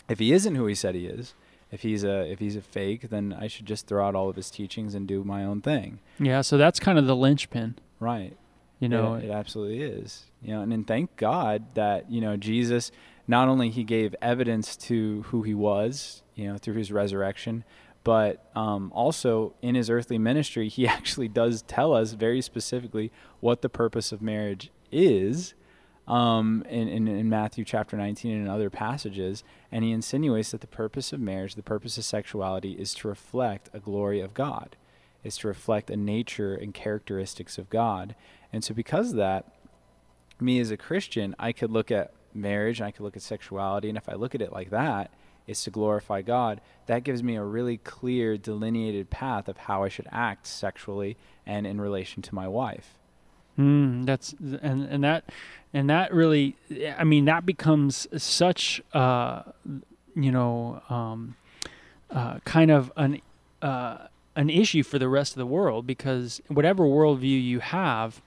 If 0.10 0.20
he 0.20 0.34
isn't 0.34 0.56
who 0.56 0.66
he 0.66 0.76
said 0.76 0.94
he 0.94 1.08
is, 1.08 1.34
if 1.72 1.82
he's 1.82 2.04
a 2.04 2.30
if 2.32 2.38
he's 2.38 2.56
a 2.56 2.62
fake, 2.62 3.10
then 3.10 3.34
I 3.34 3.48
should 3.48 3.66
just 3.66 3.88
throw 3.88 4.06
out 4.06 4.14
all 4.14 4.30
of 4.30 4.36
his 4.36 4.52
teachings 4.52 4.94
and 4.94 5.08
do 5.08 5.24
my 5.24 5.44
own 5.44 5.62
thing. 5.62 6.00
Yeah, 6.20 6.42
so 6.42 6.56
that's 6.58 6.80
kind 6.80 7.00
of 7.00 7.08
the 7.08 7.16
linchpin. 7.16 7.80
Right. 8.00 8.38
You 8.84 8.90
know, 8.90 9.14
it, 9.16 9.26
it 9.26 9.32
absolutely 9.32 9.82
is. 9.82 10.26
You 10.42 10.54
know, 10.54 10.62
and 10.62 10.72
then 10.72 10.84
thank 10.84 11.16
God 11.16 11.76
that 11.76 12.12
you 12.12 12.20
know 12.22 12.36
Jesus 12.36 12.92
not 13.28 13.48
only 13.48 13.70
he 13.70 13.84
gave 13.84 14.14
evidence 14.22 14.76
to 14.76 15.24
who 15.28 15.44
he 15.44 15.54
was, 15.54 16.22
you 16.36 16.48
know, 16.48 16.58
through 16.58 16.76
his 16.76 16.92
resurrection, 16.92 17.64
but 18.04 18.50
um, 18.56 18.92
also 18.94 19.54
in 19.62 19.76
his 19.76 19.90
earthly 19.90 20.18
ministry, 20.18 20.68
he 20.68 20.88
actually 20.98 21.28
does 21.28 21.62
tell 21.62 21.94
us 21.94 22.14
very 22.14 22.42
specifically 22.42 23.12
what 23.40 23.62
the 23.62 23.70
purpose 23.70 24.12
of 24.12 24.22
marriage 24.22 24.70
is. 24.92 25.54
Um, 26.06 26.66
in, 26.70 26.90
in, 26.90 27.08
in 27.08 27.30
Matthew 27.30 27.64
chapter 27.64 27.96
19 27.96 28.34
and 28.34 28.42
in 28.42 28.50
other 28.50 28.70
passages, 28.70 29.42
and 29.72 29.86
he 29.86 29.94
insinuates 29.94 30.52
that 30.52 30.60
the 30.60 30.68
purpose 30.68 31.14
of 31.14 31.22
marriage, 31.22 31.56
the 31.56 31.64
purpose 31.64 31.98
of 31.98 32.04
sexuality, 32.04 32.74
is 32.74 32.94
to 32.96 33.08
reflect 33.08 33.70
a 33.72 33.80
glory 33.80 34.20
of 34.20 34.34
God, 34.34 34.76
is 35.24 35.38
to 35.38 35.48
reflect 35.48 35.90
a 35.90 35.98
nature 35.98 36.54
and 36.54 36.74
characteristics 36.74 37.58
of 37.58 37.70
God. 37.70 38.16
And 38.52 38.64
so, 38.64 38.74
because 38.74 39.12
of 39.12 39.18
that, 39.18 39.46
me 40.40 40.60
as 40.60 40.72
a 40.72 40.78
Christian, 40.78 41.36
I 41.40 41.52
could 41.52 41.72
look 41.72 41.92
at 41.92 42.14
marriage 42.34 42.80
and 42.80 42.88
I 42.88 42.92
could 42.92 43.04
look 43.04 43.16
at 43.16 43.22
sexuality. 43.22 43.90
And 43.90 43.98
if 43.98 44.10
I 44.10 44.14
look 44.14 44.36
at 44.36 44.42
it 44.42 44.52
like 44.52 44.70
that, 44.72 45.12
it's 45.48 45.64
to 45.66 45.72
glorify 45.72 46.22
God. 46.22 46.62
That 46.86 47.04
gives 47.04 47.22
me 47.24 47.36
a 47.36 47.44
really 47.44 47.78
clear, 47.78 48.38
delineated 48.38 49.10
path 49.10 49.48
of 49.48 49.58
how 49.58 49.84
I 49.84 49.90
should 49.90 50.08
act 50.12 50.48
sexually 50.48 51.18
and 51.46 51.68
in 51.68 51.82
relation 51.82 52.22
to 52.24 52.36
my 52.36 52.48
wife. 52.48 52.96
Mm, 53.58 54.06
that's 54.06 54.34
and 54.34 54.84
and 54.84 55.04
that 55.04 55.30
and 55.74 55.90
that 55.90 56.14
really, 56.14 56.56
I 56.98 57.04
mean, 57.04 57.26
that 57.26 57.46
becomes 57.46 58.08
such, 58.22 58.82
uh, 58.94 59.44
you 60.16 60.32
know, 60.32 60.82
um, 60.90 61.36
uh, 62.10 62.40
kind 62.46 62.72
of 62.72 62.92
an 62.98 63.22
uh, 63.62 64.08
an 64.36 64.50
issue 64.50 64.84
for 64.84 65.00
the 65.00 65.08
rest 65.08 65.34
of 65.34 65.38
the 65.38 65.46
world 65.46 65.86
because 65.86 66.42
whatever 66.48 66.84
worldview 66.84 67.42
you 67.44 67.60
have, 67.60 68.22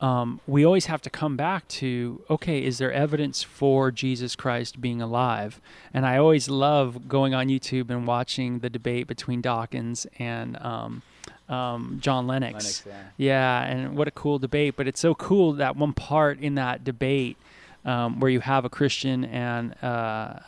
um, 0.00 0.40
we 0.46 0.64
always 0.64 0.86
have 0.86 1.02
to 1.02 1.10
come 1.10 1.36
back 1.36 1.68
to 1.68 2.22
okay, 2.30 2.64
is 2.64 2.78
there 2.78 2.92
evidence 2.92 3.42
for 3.42 3.90
Jesus 3.90 4.34
Christ 4.34 4.80
being 4.80 5.02
alive? 5.02 5.60
And 5.92 6.06
I 6.06 6.16
always 6.16 6.48
love 6.48 7.08
going 7.08 7.34
on 7.34 7.48
YouTube 7.48 7.90
and 7.90 8.06
watching 8.06 8.60
the 8.60 8.70
debate 8.70 9.06
between 9.06 9.42
Dawkins 9.42 10.06
and 10.18 10.56
um, 10.62 11.02
um, 11.50 11.98
John 12.00 12.26
Lennox. 12.26 12.86
Lennox, 12.86 12.86
yeah. 12.86 13.02
Yeah, 13.18 13.62
and 13.64 13.96
what 13.96 14.08
a 14.08 14.12
cool 14.12 14.38
debate. 14.38 14.74
But 14.76 14.88
it's 14.88 15.00
so 15.00 15.14
cool 15.14 15.52
that 15.54 15.76
one 15.76 15.92
part 15.92 16.40
in 16.40 16.54
that 16.54 16.82
debate 16.82 17.36
um, 17.84 18.20
where 18.20 18.30
you 18.30 18.40
have 18.40 18.64
a 18.64 18.68
Christian 18.70 19.24
and 19.24 19.74
uh, 19.82 19.86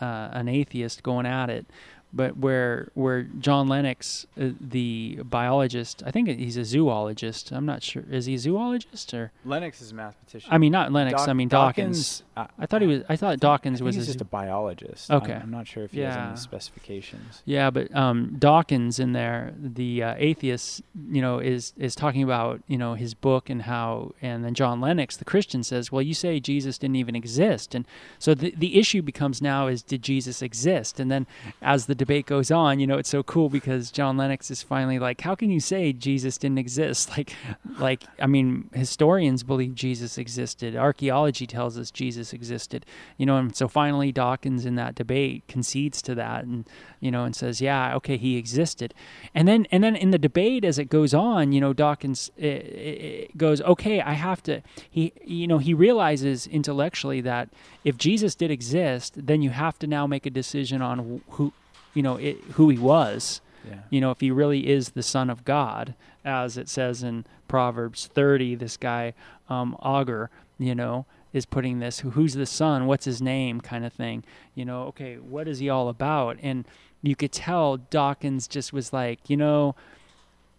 uh, 0.01 0.31
an 0.33 0.49
atheist 0.49 1.03
going 1.03 1.27
at 1.27 1.51
it, 1.51 1.67
but 2.13 2.37
where 2.37 2.91
where 2.95 3.23
John 3.23 3.69
Lennox, 3.69 4.27
uh, 4.41 4.51
the 4.61 5.21
biologist, 5.25 6.03
I 6.05 6.11
think 6.11 6.29
he's 6.29 6.57
a 6.57 6.65
zoologist. 6.65 7.51
I'm 7.53 7.65
not 7.65 7.83
sure. 7.83 8.05
Is 8.11 8.27
he 8.27 8.35
a 8.35 8.39
zoologist 8.39 9.15
or? 9.15 9.33
Lennox 9.45 9.81
is 9.81 9.93
a 9.93 9.95
mathematician. 9.95 10.53
I 10.53 10.59
mean, 10.59 10.73
not 10.73 10.93
Lennox. 10.93 11.23
Doc- 11.23 11.29
I 11.29 11.33
mean 11.33 11.49
Dawkins. 11.49 12.23
uh, 12.37 12.47
I 12.59 12.67
thought 12.67 12.83
he 12.83 12.87
was. 12.87 13.03
I 13.09 13.17
thought 13.17 13.33
I 13.33 13.37
Dawkins 13.37 13.83
was 13.83 13.95
he's 13.95 14.05
a 14.05 14.07
just 14.09 14.21
a 14.21 14.25
biologist. 14.25 15.11
Okay. 15.11 15.33
I'm, 15.33 15.43
I'm 15.43 15.51
not 15.51 15.67
sure 15.67 15.85
if 15.85 15.93
he 15.93 16.01
has 16.01 16.17
any 16.17 16.37
specifications. 16.37 17.43
Yeah, 17.45 17.71
but 17.71 17.95
um, 17.95 18.37
Dawkins 18.39 18.99
in 18.99 19.13
there, 19.13 19.55
the 19.59 20.03
uh, 20.03 20.15
atheist, 20.19 20.83
you 21.11 21.23
know, 21.23 21.39
is 21.39 21.73
is 21.79 21.95
talking 21.95 22.23
about 22.23 22.61
you 22.69 22.77
know 22.77 22.95
his 22.95 23.15
book 23.15 23.49
and 23.49 23.63
how, 23.63 24.13
and 24.21 24.45
then 24.45 24.55
John 24.55 24.81
Lennox, 24.81 25.17
the 25.17 25.25
Christian, 25.25 25.63
says, 25.63 25.91
well, 25.91 26.03
you 26.03 26.15
say 26.15 26.41
Jesus 26.41 26.79
didn't 26.79 26.97
even 26.97 27.17
exist, 27.17 27.75
and 27.75 27.87
so 28.19 28.35
the 28.35 28.55
the 28.57 28.79
issue 28.79 29.01
becomes 29.01 29.41
now 29.41 29.67
is 29.67 29.83
did 29.83 30.03
Jesus 30.03 30.43
exist? 30.43 31.01
And 31.01 31.11
then 31.11 31.27
as 31.63 31.87
the 31.87 31.95
debate 32.03 32.27
goes 32.27 32.51
on, 32.51 32.81
you 32.81 32.87
know, 32.89 32.99
it's 32.99 33.09
so 33.09 33.23
cool 33.23 33.49
because 33.49 33.93
John 33.93 34.17
Lennox 34.17 34.51
is 34.51 34.61
finally 34.61 34.99
like, 34.99 35.21
how 35.21 35.37
can 35.37 35.51
you 35.51 35.61
say 35.61 35.93
Jesus 35.93 36.37
didn't 36.37 36.59
exist? 36.59 37.11
Like, 37.23 37.35
like 37.79 38.05
I 38.19 38.27
mean, 38.27 38.71
historians 38.73 39.43
believe 39.43 39.75
Jesus 39.75 40.17
existed. 40.17 40.75
Archaeology 40.75 41.47
tells 41.47 41.79
us 41.79 41.91
Jesus 41.91 42.33
existed. 42.33 42.87
You 43.19 43.27
know, 43.27 43.37
and 43.37 43.55
so 43.55 43.69
finally 43.69 44.11
Dawkins 44.11 44.65
in 44.65 44.77
that 44.77 44.95
debate 44.95 45.45
concedes 45.47 46.01
to 46.03 46.15
that 46.15 46.45
and 46.45 46.67
you 47.01 47.11
know 47.11 47.25
and 47.25 47.37
says, 47.37 47.61
yeah, 47.61 47.95
okay, 47.97 48.17
he 48.17 48.39
existed. 48.39 48.95
And 49.35 49.47
then 49.47 49.67
and 49.71 49.85
then 49.85 49.95
in 49.95 50.11
the 50.11 50.19
debate 50.19 50.65
as 50.65 50.79
it 50.79 50.87
goes 50.87 51.13
on, 51.13 51.53
you 51.53 51.61
know, 51.61 51.75
Dawkins 51.75 52.31
uh, 52.43 52.47
uh, 52.47 53.27
goes, 53.37 53.61
okay, 53.61 54.01
I 54.01 54.15
have 54.15 54.43
to. 54.45 54.63
He 54.91 55.13
you 55.23 55.47
know 55.47 55.59
he 55.59 55.75
realizes 55.75 56.47
intellectually 56.47 57.21
that 57.21 57.51
if 57.85 57.97
Jesus 57.97 58.35
did 58.35 58.51
exist, 58.51 59.15
then 59.17 59.43
you 59.43 59.51
have 59.51 59.79
to 59.81 59.87
now 59.87 60.07
make 60.07 60.25
a 60.27 60.31
decision 60.31 60.81
on 60.81 61.21
who 61.29 61.53
you 61.95 62.03
know 62.03 62.17
it, 62.17 62.39
who 62.55 62.69
he 62.69 62.79
was 62.79 63.41
Yeah. 63.69 63.81
you 63.91 64.01
know, 64.01 64.11
if 64.11 64.21
he 64.21 64.31
really 64.31 64.69
is 64.69 64.91
the 64.91 65.03
Son 65.05 65.31
of 65.31 65.45
God, 65.45 65.95
as 66.25 66.57
it 66.57 66.69
says 66.69 67.03
in 67.05 67.25
Proverbs 67.47 68.09
30, 68.09 68.57
this 68.57 68.77
guy, 68.77 69.15
um, 69.49 69.77
Agur, 69.85 70.31
you 70.59 70.75
know, 70.75 71.07
is 71.33 71.47
putting 71.47 71.79
this 71.79 72.01
who's 72.01 72.35
the 72.35 72.45
son? 72.47 72.87
What's 72.87 73.05
his 73.05 73.23
name? 73.23 73.61
kind 73.61 73.85
of 73.85 73.93
thing. 73.93 74.25
You 74.55 74.65
know 74.65 74.83
okay 74.89 75.17
what 75.17 75.49
is 75.49 75.59
he 75.61 75.69
all 75.71 75.89
about? 75.89 76.39
And 76.43 76.67
you 77.03 77.17
could 77.17 77.33
tell 77.33 77.77
dawkins 77.79 78.47
just 78.47 78.73
was 78.73 78.93
like 78.93 79.29
you 79.29 79.37
know 79.37 79.75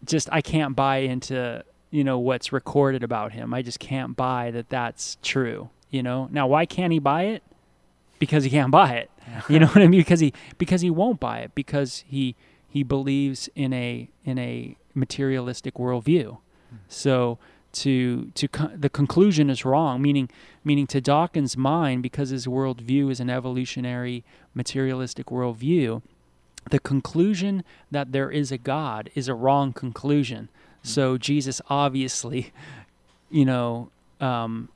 just 0.03 0.27
i 0.33 0.41
can't 0.41 0.75
buy 0.75 0.97
into 0.97 1.63
you 1.89 2.03
know 2.03 2.19
what's 2.19 2.51
recorded 2.51 3.03
about 3.03 3.31
him. 3.33 3.53
I 3.53 3.61
just 3.61 3.79
can't 3.79 4.15
buy 4.15 4.51
that 4.51 4.69
that's 4.69 5.17
true 5.21 5.69
you 5.91 6.01
know? 6.01 6.27
Now 6.31 6.47
why 6.47 6.65
can't 6.65 6.91
he 6.91 6.97
buy 6.99 7.23
it 7.25 7.43
because 8.19 8.43
he 8.43 8.49
can't 8.49 8.71
buy 8.71 8.93
it. 8.93 9.09
You 9.49 9.59
know 9.59 9.67
what 9.67 9.81
i 9.81 9.87
mean? 9.87 10.01
Because 10.01 10.19
he 10.19 10.33
because 10.57 10.81
he 10.81 10.89
won't 10.89 11.19
buy 11.19 11.39
it 11.39 11.55
because 11.55 12.03
he 12.07 12.35
he 12.67 12.83
believes 12.83 13.49
in 13.55 13.73
a 13.73 14.09
in 14.25 14.37
a 14.37 14.75
materialistic 14.93 15.75
worldview. 15.75 16.37
So 16.87 17.39
to 17.73 18.31
to 18.35 18.47
the 18.75 18.89
conclusion 18.89 19.49
is 19.49 19.65
wrong, 19.65 20.01
meaning 20.01 20.29
meaning 20.63 20.87
to 20.87 21.01
Dawkins' 21.01 21.57
mind, 21.57 22.03
because 22.03 22.29
his 22.29 22.45
worldview 22.45 23.11
is 23.11 23.19
an 23.19 23.29
evolutionary 23.29 24.23
materialistic 24.53 25.27
worldview, 25.27 26.01
the 26.69 26.79
conclusion 26.79 27.63
that 27.91 28.11
there 28.11 28.29
is 28.29 28.51
a 28.51 28.57
God 28.57 29.09
is 29.15 29.27
a 29.27 29.33
wrong 29.33 29.73
conclusion. 29.73 30.49
So 30.83 31.17
Jesus 31.17 31.61
obviously, 31.69 32.51
you 33.31 33.45
know, 33.45 33.89
um, 34.19 34.69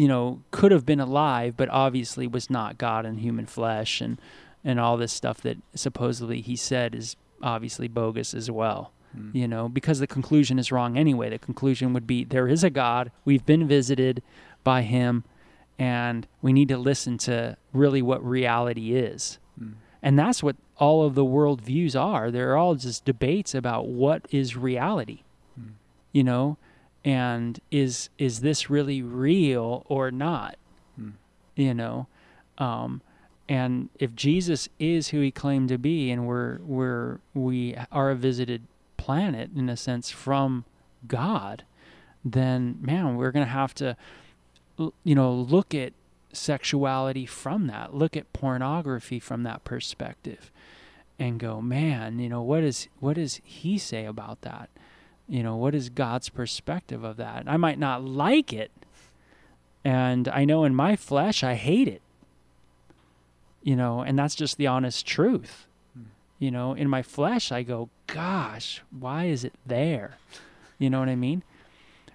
you 0.00 0.08
know, 0.08 0.42
could 0.50 0.72
have 0.72 0.86
been 0.86 1.00
alive, 1.00 1.56
but 1.56 1.68
obviously 1.68 2.26
was 2.26 2.48
not 2.48 2.78
God 2.78 3.04
in 3.04 3.18
human 3.18 3.46
flesh, 3.46 4.00
and 4.00 4.18
and 4.64 4.80
all 4.80 4.96
this 4.96 5.12
stuff 5.12 5.40
that 5.42 5.56
supposedly 5.74 6.40
he 6.40 6.56
said 6.56 6.94
is 6.94 7.16
obviously 7.42 7.88
bogus 7.88 8.34
as 8.34 8.50
well 8.50 8.92
Mm. 9.16 9.34
you 9.34 9.48
know, 9.48 9.68
because 9.68 9.98
the 9.98 10.06
conclusion 10.06 10.58
is 10.58 10.70
wrong 10.70 10.96
anyway. 10.96 11.30
The 11.30 11.38
conclusion 11.38 11.92
would 11.92 12.06
be 12.06 12.24
there 12.24 12.48
is 12.48 12.62
a 12.62 12.70
God, 12.70 13.10
we've 13.24 13.44
been 13.44 13.66
visited 13.66 14.22
by 14.62 14.82
him, 14.82 15.24
and 15.78 16.26
we 16.42 16.52
need 16.52 16.68
to 16.68 16.78
listen 16.78 17.18
to 17.18 17.56
really 17.72 18.02
what 18.02 18.24
reality 18.24 18.94
is. 18.94 19.38
Mm. 19.60 19.74
And 20.02 20.18
that's 20.18 20.42
what 20.42 20.56
all 20.76 21.04
of 21.04 21.14
the 21.14 21.24
world 21.24 21.60
views 21.60 21.96
are. 21.96 22.30
They're 22.30 22.56
all 22.56 22.74
just 22.74 23.04
debates 23.04 23.54
about 23.54 23.88
what 23.88 24.26
is 24.30 24.56
reality. 24.56 25.22
Mm. 25.60 25.72
You 26.12 26.24
know, 26.24 26.58
and 27.04 27.60
is 27.70 28.10
is 28.18 28.40
this 28.40 28.68
really 28.70 29.02
real 29.02 29.84
or 29.88 30.10
not? 30.10 30.56
Mm. 31.00 31.12
You 31.56 31.74
know, 31.74 32.06
um, 32.58 33.00
and 33.48 33.88
if 33.98 34.14
Jesus 34.14 34.68
is 34.78 35.08
who 35.08 35.20
he 35.20 35.30
claimed 35.30 35.68
to 35.70 35.78
be, 35.78 36.10
and 36.10 36.26
we're 36.26 36.58
we're 36.58 37.18
we 37.34 37.76
are 37.90 38.10
a 38.10 38.16
visited 38.16 38.62
planet 38.96 39.50
in 39.56 39.68
a 39.68 39.76
sense 39.76 40.10
from 40.10 40.64
God, 41.08 41.64
then 42.24 42.78
man, 42.80 43.16
we're 43.16 43.32
gonna 43.32 43.46
have 43.46 43.74
to, 43.74 43.96
you 44.78 45.14
know, 45.14 45.32
look 45.32 45.74
at 45.74 45.92
sexuality 46.32 47.26
from 47.26 47.66
that, 47.66 47.94
look 47.94 48.16
at 48.16 48.32
pornography 48.32 49.18
from 49.18 49.42
that 49.42 49.64
perspective, 49.64 50.52
and 51.18 51.40
go, 51.40 51.60
man, 51.60 52.18
you 52.18 52.28
know, 52.28 52.42
what 52.42 52.62
is 52.62 52.88
what 53.00 53.16
does 53.16 53.40
He 53.42 53.78
say 53.78 54.04
about 54.04 54.42
that? 54.42 54.70
You 55.30 55.42
know, 55.42 55.56
what 55.56 55.74
is 55.74 55.88
God's 55.88 56.28
perspective 56.28 57.04
of 57.04 57.16
that? 57.16 57.44
I 57.46 57.56
might 57.56 57.78
not 57.78 58.04
like 58.04 58.52
it, 58.52 58.70
and 59.84 60.28
I 60.28 60.44
know 60.44 60.64
in 60.64 60.74
my 60.74 60.96
flesh 60.96 61.42
I 61.42 61.54
hate 61.54 61.88
it. 61.88 62.02
You 63.62 63.76
know, 63.76 64.00
and 64.02 64.18
that's 64.18 64.34
just 64.34 64.58
the 64.58 64.66
honest 64.66 65.06
truth 65.06 65.66
you 66.40 66.50
know 66.50 66.72
in 66.72 66.88
my 66.88 67.02
flesh 67.02 67.52
i 67.52 67.62
go 67.62 67.88
gosh 68.08 68.82
why 68.90 69.26
is 69.26 69.44
it 69.44 69.52
there 69.64 70.16
you 70.80 70.90
know 70.90 70.98
what 70.98 71.08
i 71.08 71.14
mean 71.14 71.44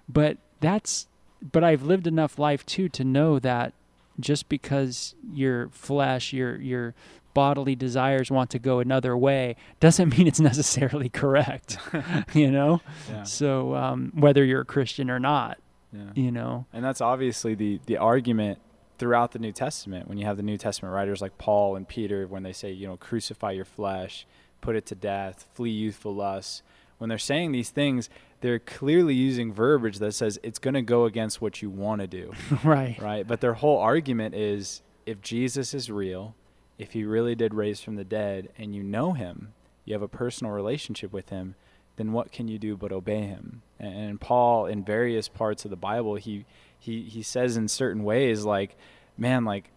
but 0.06 0.36
that's 0.60 1.06
but 1.40 1.64
i've 1.64 1.82
lived 1.82 2.06
enough 2.06 2.38
life 2.38 2.66
too 2.66 2.90
to 2.90 3.02
know 3.02 3.38
that 3.38 3.72
just 4.20 4.48
because 4.50 5.14
your 5.32 5.68
flesh 5.70 6.34
your 6.34 6.56
your 6.56 6.94
bodily 7.36 7.76
desires 7.76 8.30
want 8.30 8.48
to 8.50 8.58
go 8.58 8.78
another 8.80 9.14
way 9.16 9.54
doesn't 9.78 10.08
mean 10.16 10.26
it's 10.26 10.40
necessarily 10.40 11.08
correct 11.10 11.76
you 12.32 12.50
know 12.50 12.80
Yeah. 13.10 13.22
so 13.24 13.74
um, 13.74 14.10
whether 14.14 14.42
you're 14.42 14.62
a 14.62 14.64
christian 14.76 15.10
or 15.10 15.18
not 15.20 15.58
Yeah. 15.92 16.10
you 16.14 16.30
know 16.32 16.64
And 16.72 16.82
that's 16.84 17.00
obviously 17.02 17.54
the 17.54 17.80
the 17.86 17.98
argument 17.98 18.58
throughout 18.98 19.32
the 19.32 19.38
New 19.38 19.52
Testament 19.52 20.08
when 20.08 20.16
you 20.16 20.24
have 20.24 20.38
the 20.38 20.42
New 20.42 20.56
Testament 20.56 20.94
writers 20.94 21.20
like 21.20 21.36
Paul 21.36 21.76
and 21.76 21.86
Peter 21.86 22.26
when 22.26 22.42
they 22.44 22.54
say, 22.54 22.70
you 22.72 22.86
know, 22.88 22.96
crucify 22.96 23.50
your 23.50 23.66
flesh, 23.66 24.26
put 24.62 24.74
it 24.74 24.86
to 24.86 24.94
death, 24.94 25.46
flee 25.52 25.68
youthful 25.84 26.14
lusts. 26.14 26.62
When 26.96 27.10
they're 27.10 27.18
saying 27.32 27.52
these 27.52 27.68
things, 27.68 28.08
they're 28.40 28.58
clearly 28.58 29.12
using 29.12 29.52
verbiage 29.52 29.98
that 29.98 30.12
says 30.12 30.38
it's 30.42 30.58
going 30.58 30.72
to 30.72 30.80
go 30.96 31.04
against 31.04 31.42
what 31.42 31.60
you 31.60 31.68
want 31.68 32.00
to 32.00 32.06
do, 32.06 32.32
right 32.64 32.96
right? 32.98 33.26
But 33.30 33.42
their 33.42 33.52
whole 33.62 33.78
argument 33.78 34.34
is 34.34 34.80
if 35.04 35.20
Jesus 35.20 35.74
is 35.74 35.90
real, 35.90 36.34
if 36.78 36.92
he 36.92 37.04
really 37.04 37.34
did 37.34 37.54
raise 37.54 37.80
from 37.80 37.96
the 37.96 38.04
dead 38.04 38.50
and 38.58 38.74
you 38.74 38.82
know 38.82 39.12
him, 39.12 39.52
you 39.84 39.94
have 39.94 40.02
a 40.02 40.08
personal 40.08 40.52
relationship 40.52 41.12
with 41.12 41.30
him, 41.30 41.54
then 41.96 42.12
what 42.12 42.32
can 42.32 42.48
you 42.48 42.58
do 42.58 42.76
but 42.76 42.92
obey 42.92 43.22
him? 43.22 43.62
And, 43.78 43.94
and 43.94 44.20
Paul, 44.20 44.66
in 44.66 44.84
various 44.84 45.28
parts 45.28 45.64
of 45.64 45.70
the 45.70 45.76
Bible, 45.76 46.16
he 46.16 46.44
he 46.78 47.02
he 47.02 47.22
says 47.22 47.56
in 47.56 47.68
certain 47.68 48.04
ways, 48.04 48.44
like, 48.44 48.76
man, 49.16 49.44
like 49.44 49.70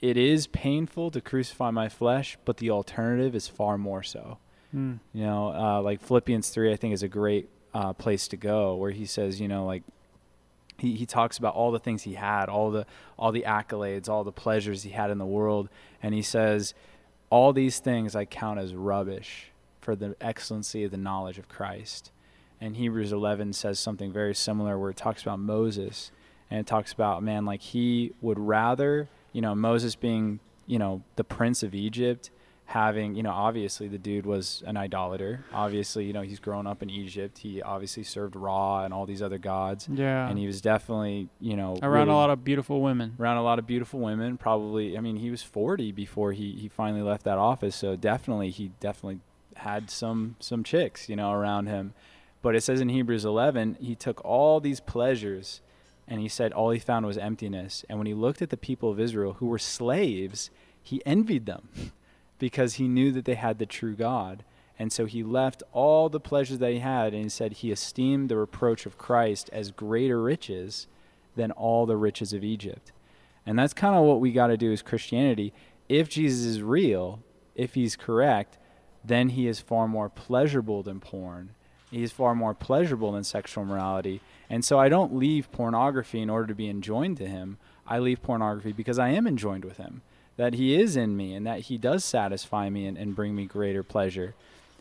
it 0.00 0.16
is 0.16 0.46
painful 0.46 1.10
to 1.10 1.20
crucify 1.20 1.70
my 1.70 1.88
flesh, 1.88 2.38
but 2.44 2.58
the 2.58 2.70
alternative 2.70 3.34
is 3.34 3.48
far 3.48 3.76
more 3.76 4.02
so. 4.02 4.38
Mm. 4.74 5.00
You 5.12 5.24
know, 5.24 5.52
uh, 5.52 5.82
like 5.82 6.00
Philippians 6.00 6.50
three, 6.50 6.72
I 6.72 6.76
think 6.76 6.94
is 6.94 7.02
a 7.02 7.08
great 7.08 7.48
uh, 7.74 7.92
place 7.94 8.28
to 8.28 8.36
go, 8.36 8.76
where 8.76 8.92
he 8.92 9.06
says, 9.06 9.40
you 9.40 9.48
know, 9.48 9.66
like 9.66 9.82
he, 10.78 10.94
he 10.94 11.06
talks 11.06 11.38
about 11.38 11.54
all 11.54 11.72
the 11.72 11.78
things 11.78 12.04
he 12.04 12.14
had, 12.14 12.48
all 12.48 12.70
the 12.70 12.86
all 13.18 13.32
the 13.32 13.44
accolades, 13.46 14.08
all 14.08 14.24
the 14.24 14.32
pleasures 14.32 14.84
he 14.84 14.90
had 14.90 15.10
in 15.10 15.18
the 15.18 15.26
world, 15.26 15.68
and 16.02 16.14
he 16.14 16.22
says, 16.22 16.74
all 17.30 17.52
these 17.52 17.78
things 17.78 18.16
I 18.16 18.24
count 18.24 18.58
as 18.58 18.74
rubbish 18.74 19.50
for 19.80 19.94
the 19.94 20.16
excellency 20.20 20.84
of 20.84 20.90
the 20.90 20.96
knowledge 20.96 21.38
of 21.38 21.48
Christ. 21.48 22.10
And 22.60 22.76
Hebrews 22.76 23.12
11 23.12 23.52
says 23.52 23.78
something 23.78 24.12
very 24.12 24.34
similar, 24.34 24.78
where 24.78 24.90
it 24.90 24.96
talks 24.96 25.22
about 25.22 25.38
Moses, 25.38 26.10
and 26.50 26.58
it 26.58 26.66
talks 26.66 26.92
about 26.92 27.22
man, 27.22 27.44
like 27.44 27.60
he 27.60 28.12
would 28.20 28.38
rather, 28.38 29.08
you 29.32 29.40
know, 29.40 29.54
Moses 29.54 29.94
being, 29.94 30.40
you 30.66 30.78
know, 30.78 31.02
the 31.16 31.24
prince 31.24 31.62
of 31.62 31.74
Egypt, 31.74 32.30
having, 32.68 33.14
you 33.14 33.22
know, 33.22 33.30
obviously 33.30 33.88
the 33.88 33.96
dude 33.96 34.26
was 34.26 34.62
an 34.66 34.76
idolater. 34.76 35.42
Obviously, 35.54 36.04
you 36.04 36.12
know, 36.12 36.20
he's 36.20 36.38
grown 36.38 36.66
up 36.66 36.82
in 36.82 36.90
Egypt. 36.90 37.38
He 37.38 37.62
obviously 37.62 38.02
served 38.02 38.36
Ra 38.36 38.84
and 38.84 38.92
all 38.92 39.06
these 39.06 39.22
other 39.22 39.38
gods. 39.38 39.88
Yeah. 39.90 40.28
And 40.28 40.38
he 40.38 40.46
was 40.46 40.60
definitely 40.60 41.30
you 41.40 41.56
know 41.56 41.78
around 41.82 42.08
really 42.08 42.10
a 42.10 42.20
lot 42.20 42.28
of 42.28 42.44
beautiful 42.44 42.82
women. 42.82 43.16
Around 43.18 43.38
a 43.38 43.42
lot 43.42 43.58
of 43.58 43.66
beautiful 43.66 44.00
women. 44.00 44.36
Probably 44.36 44.98
i 44.98 45.00
mean 45.00 45.16
he 45.16 45.30
was 45.30 45.42
40 45.42 45.92
before 45.92 46.32
he 46.32 46.52
he 46.52 46.68
finally 46.68 47.00
left 47.00 47.24
that 47.24 47.38
office. 47.38 47.74
So 47.74 47.96
definitely 47.96 48.50
he 48.50 48.72
definitely 48.80 49.20
had 49.56 49.90
some 49.90 50.36
some 50.38 50.62
chicks 50.62 51.08
you 51.08 51.16
know 51.16 51.32
around 51.32 51.68
him. 51.68 51.94
But 52.42 52.54
it 52.54 52.60
says 52.60 52.82
in 52.82 52.90
hebrews 52.90 53.24
11 53.24 53.78
he 53.80 53.94
took 53.94 54.22
all 54.26 54.60
these 54.60 54.80
pleasures 54.80 55.62
and 56.06 56.20
he 56.20 56.28
said 56.28 56.52
all 56.52 56.68
he 56.68 56.78
found 56.78 57.06
was 57.06 57.16
emptiness. 57.16 57.82
And 57.88 57.98
when 57.98 58.06
he 58.06 58.14
looked 58.14 58.42
at 58.42 58.50
the 58.50 58.58
people 58.58 58.90
of 58.90 59.00
israel 59.00 59.36
who 59.38 59.46
were 59.46 59.58
slaves 59.58 60.50
he 60.82 61.00
envied 61.06 61.46
them 61.46 61.68
because 62.38 62.74
he 62.74 62.88
knew 62.88 63.12
that 63.12 63.24
they 63.24 63.34
had 63.34 63.58
the 63.58 63.66
true 63.66 63.94
god 63.94 64.44
and 64.78 64.92
so 64.92 65.06
he 65.06 65.22
left 65.22 65.62
all 65.72 66.08
the 66.08 66.20
pleasures 66.20 66.58
that 66.58 66.70
he 66.70 66.78
had, 66.78 67.12
and 67.12 67.24
he 67.24 67.28
said 67.28 67.54
he 67.54 67.72
esteemed 67.72 68.28
the 68.28 68.36
reproach 68.36 68.86
of 68.86 68.96
Christ 68.96 69.50
as 69.52 69.72
greater 69.72 70.22
riches 70.22 70.86
than 71.34 71.50
all 71.50 71.84
the 71.84 71.96
riches 71.96 72.32
of 72.32 72.44
Egypt. 72.44 72.92
And 73.44 73.58
that's 73.58 73.72
kind 73.72 73.96
of 73.96 74.04
what 74.04 74.20
we 74.20 74.30
got 74.30 74.48
to 74.48 74.56
do 74.56 74.72
as 74.72 74.82
Christianity. 74.82 75.52
If 75.88 76.08
Jesus 76.08 76.44
is 76.44 76.62
real, 76.62 77.20
if 77.56 77.74
he's 77.74 77.96
correct, 77.96 78.58
then 79.04 79.30
he 79.30 79.48
is 79.48 79.58
far 79.58 79.88
more 79.88 80.08
pleasurable 80.08 80.82
than 80.82 81.00
porn. 81.00 81.54
He 81.90 82.02
is 82.02 82.12
far 82.12 82.34
more 82.34 82.54
pleasurable 82.54 83.12
than 83.12 83.24
sexual 83.24 83.64
morality. 83.64 84.20
And 84.50 84.64
so 84.64 84.78
I 84.78 84.88
don't 84.88 85.16
leave 85.16 85.50
pornography 85.50 86.20
in 86.20 86.30
order 86.30 86.46
to 86.46 86.54
be 86.54 86.68
enjoined 86.68 87.16
to 87.16 87.26
him. 87.26 87.56
I 87.86 87.98
leave 87.98 88.22
pornography 88.22 88.72
because 88.72 88.98
I 88.98 89.08
am 89.08 89.26
enjoined 89.26 89.64
with 89.64 89.78
him, 89.78 90.02
that 90.38 90.54
he 90.54 90.80
is 90.80 90.96
in 90.96 91.16
me 91.16 91.34
and 91.34 91.46
that 91.46 91.60
he 91.62 91.76
does 91.76 92.04
satisfy 92.04 92.70
me 92.70 92.86
and, 92.86 92.96
and 92.96 93.14
bring 93.14 93.34
me 93.34 93.44
greater 93.44 93.82
pleasure. 93.82 94.34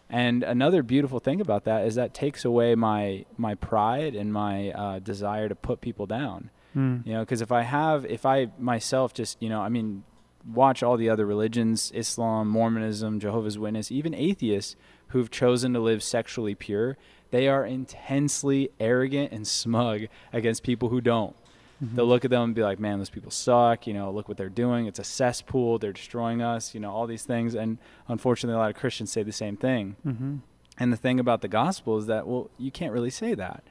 And 0.10 0.44
another 0.44 0.84
beautiful 0.84 1.20
thing 1.20 1.42
about 1.42 1.66
that 1.66 1.86
is 1.86 1.96
that 1.96 2.14
takes 2.14 2.46
away 2.46 2.76
my 2.76 3.26
my 3.38 3.56
pride 3.56 4.16
and 4.16 4.32
my 4.32 4.72
uh, 4.72 5.00
desire 5.00 5.50
to 5.50 5.56
put 5.56 5.82
people 5.82 6.06
down. 6.06 6.50
Mm. 6.76 7.06
You 7.06 7.14
know, 7.14 7.20
because 7.22 7.42
if 7.42 7.52
I 7.52 7.64
have, 7.64 8.06
if 8.06 8.26
I 8.26 8.50
myself 8.58 9.14
just, 9.14 9.42
you 9.42 9.50
know, 9.50 9.60
I 9.62 9.68
mean, 9.68 10.04
watch 10.46 10.84
all 10.84 10.96
the 10.96 11.10
other 11.10 11.26
religions, 11.26 11.92
Islam, 11.94 12.48
Mormonism, 12.48 13.20
Jehovah's 13.20 13.58
Witness, 13.58 13.92
even 13.92 14.14
atheists 14.14 14.76
who've 15.10 15.32
chosen 15.32 15.74
to 15.74 15.80
live 15.80 16.04
sexually 16.04 16.56
pure, 16.56 16.98
they 17.32 17.48
are 17.48 17.66
intensely 17.66 18.70
arrogant 18.80 19.32
and 19.32 19.46
smug 19.46 20.04
against 20.32 20.64
people 20.64 20.90
who 20.90 21.02
don't. 21.02 21.36
Mm-hmm. 21.84 21.96
They'll 21.96 22.08
look 22.08 22.26
at 22.26 22.32
them 22.32 22.42
and 22.42 22.56
be 22.56 22.64
like, 22.64 22.80
man, 22.80 22.98
those 22.98 23.10
people 23.10 23.32
suck. 23.32 23.86
You 23.86 23.94
know, 23.94 24.12
look 24.12 24.28
what 24.28 24.38
they're 24.38 24.50
doing. 24.50 24.88
It's 24.88 25.00
a 25.00 25.04
cesspool. 25.04 25.78
They're 25.78 25.94
destroying 25.94 26.42
us. 26.42 26.74
You 26.74 26.80
know, 26.80 26.92
all 26.92 27.08
these 27.08 27.24
things. 27.24 27.54
And 27.56 27.78
unfortunately, 28.08 28.56
a 28.56 28.60
lot 28.60 28.70
of 28.70 28.76
Christians 28.76 29.12
say 29.12 29.24
the 29.24 29.32
same 29.32 29.58
thing. 29.58 29.96
Mm-hmm. 30.06 30.38
And 30.80 30.94
the 30.94 30.98
thing 30.98 31.20
about 31.20 31.42
the 31.42 31.48
gospel 31.48 31.98
is 31.98 32.06
that, 32.08 32.28
well, 32.28 32.50
you 32.58 32.72
can't 32.72 32.94
really 32.94 33.10
say 33.10 33.34
that 33.34 33.64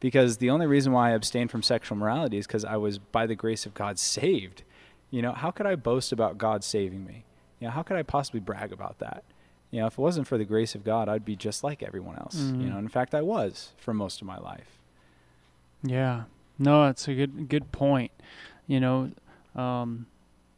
because 0.00 0.38
the 0.38 0.50
only 0.50 0.66
reason 0.66 0.92
why 0.92 1.10
I 1.10 1.12
abstained 1.12 1.50
from 1.50 1.62
sexual 1.62 1.96
morality 1.96 2.38
is 2.38 2.46
because 2.46 2.64
I 2.64 2.76
was 2.76 2.98
by 2.98 3.26
the 3.26 3.36
grace 3.36 3.66
of 3.66 3.74
God 3.74 3.98
saved. 3.98 4.64
You 5.10 5.22
know, 5.22 5.32
how 5.32 5.50
could 5.50 5.66
I 5.66 5.76
boast 5.76 6.12
about 6.12 6.38
God 6.38 6.64
saving 6.64 7.04
me? 7.04 7.24
You 7.60 7.66
know, 7.66 7.72
how 7.72 7.82
could 7.82 7.96
I 7.96 8.02
possibly 8.02 8.40
brag 8.40 8.72
about 8.72 8.98
that? 8.98 9.24
You 9.70 9.80
know, 9.80 9.86
if 9.86 9.92
it 9.92 9.98
wasn't 9.98 10.26
for 10.26 10.38
the 10.38 10.44
grace 10.44 10.74
of 10.74 10.82
God, 10.82 11.08
I'd 11.08 11.24
be 11.24 11.36
just 11.36 11.62
like 11.62 11.82
everyone 11.82 12.16
else. 12.16 12.36
Mhm. 12.36 12.62
You 12.62 12.70
know, 12.70 12.78
in 12.78 12.88
fact, 12.88 13.14
I 13.14 13.22
was 13.22 13.72
for 13.76 13.94
most 13.94 14.20
of 14.20 14.26
my 14.26 14.38
life. 14.38 14.80
Yeah. 15.82 16.24
No, 16.60 16.88
it's 16.88 17.08
a 17.08 17.14
good 17.14 17.48
good 17.48 17.72
point. 17.72 18.12
You 18.66 18.80
know, 18.80 19.10
um, 19.56 20.06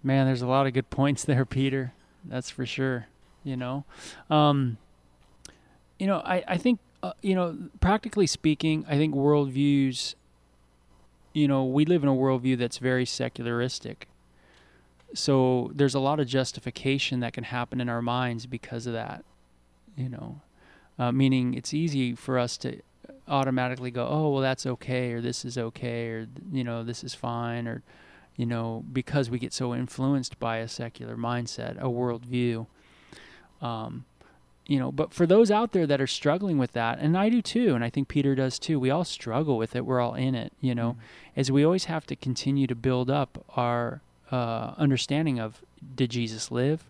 man, 0.03 0.27
there's 0.27 0.43
a 0.43 0.49
lot 0.49 0.67
of 0.67 0.75
good 0.75 0.91
points 0.91 1.25
there, 1.25 1.47
Peter. 1.47 1.95
That's 2.25 2.51
for 2.51 2.67
sure. 2.67 3.07
You 3.45 3.57
know, 3.57 3.85
um, 4.29 4.79
you 5.99 6.07
know, 6.09 6.19
I 6.25 6.43
I 6.47 6.59
think 6.59 6.81
uh, 7.03 7.13
you 7.23 7.35
know, 7.37 7.57
practically 7.81 8.27
speaking, 8.27 8.85
I 8.89 8.97
think 8.97 9.15
worldviews. 9.15 10.17
You 11.33 11.49
know, 11.49 11.65
we 11.65 11.85
live 11.85 12.03
in 12.03 12.09
a 12.09 12.15
worldview 12.15 12.59
that's 12.59 12.79
very 12.79 13.07
secularistic. 13.07 14.09
So 15.15 15.71
there's 15.75 15.95
a 15.95 16.01
lot 16.01 16.21
of 16.21 16.27
justification 16.27 17.21
that 17.21 17.33
can 17.33 17.45
happen 17.45 17.81
in 17.81 17.89
our 17.89 18.03
minds 18.03 18.47
because 18.47 18.87
of 18.87 18.93
that. 18.93 19.25
You 19.97 20.09
know, 20.09 20.41
uh, 20.99 21.13
meaning 21.13 21.55
it's 21.55 21.73
easy 21.73 22.15
for 22.17 22.39
us 22.39 22.57
to 22.59 22.81
automatically 23.29 23.91
go, 23.91 24.07
oh, 24.09 24.31
well, 24.31 24.43
that's 24.43 24.67
okay, 24.67 25.13
or 25.13 25.21
this 25.21 25.45
is 25.45 25.57
okay, 25.57 26.09
or, 26.09 26.29
you 26.51 26.65
know, 26.65 26.83
this 26.83 27.05
is 27.05 27.15
fine, 27.15 27.67
or, 27.67 27.83
you 28.37 28.47
know, 28.47 28.85
because 28.93 29.31
we 29.31 29.39
get 29.39 29.53
so 29.53 29.75
influenced 29.75 30.39
by 30.39 30.59
a 30.59 30.69
secular 30.69 31.17
mindset, 31.17 31.79
a 31.79 31.85
worldview. 31.85 32.67
Um, 33.61 34.05
you 34.67 34.79
know, 34.79 34.93
but 34.93 35.13
for 35.13 35.27
those 35.27 35.51
out 35.51 35.73
there 35.73 35.87
that 35.87 36.01
are 36.01 36.07
struggling 36.07 36.57
with 36.57 36.73
that, 36.73 36.99
and 36.99 37.17
I 37.17 37.29
do 37.29 37.43
too, 37.43 37.75
and 37.75 37.85
I 37.85 37.91
think 37.91 38.09
Peter 38.09 38.35
does 38.35 38.59
too, 38.59 38.79
we 38.79 38.91
all 38.91 39.05
struggle 39.05 39.57
with 39.59 39.75
it. 39.75 39.85
We're 39.85 40.01
all 40.01 40.15
in 40.15 40.35
it, 40.35 40.53
you 40.61 40.75
know, 40.75 40.97
as 41.37 41.51
we 41.51 41.65
always 41.65 41.87
have 41.87 42.07
to 42.07 42.17
continue 42.17 42.67
to 42.67 42.75
build 42.75 43.11
up 43.11 43.45
our 43.57 44.03
uh, 44.31 44.75
understanding 44.79 45.39
of 45.39 45.63
did 45.95 46.11
Jesus 46.11 46.51
live? 46.51 46.85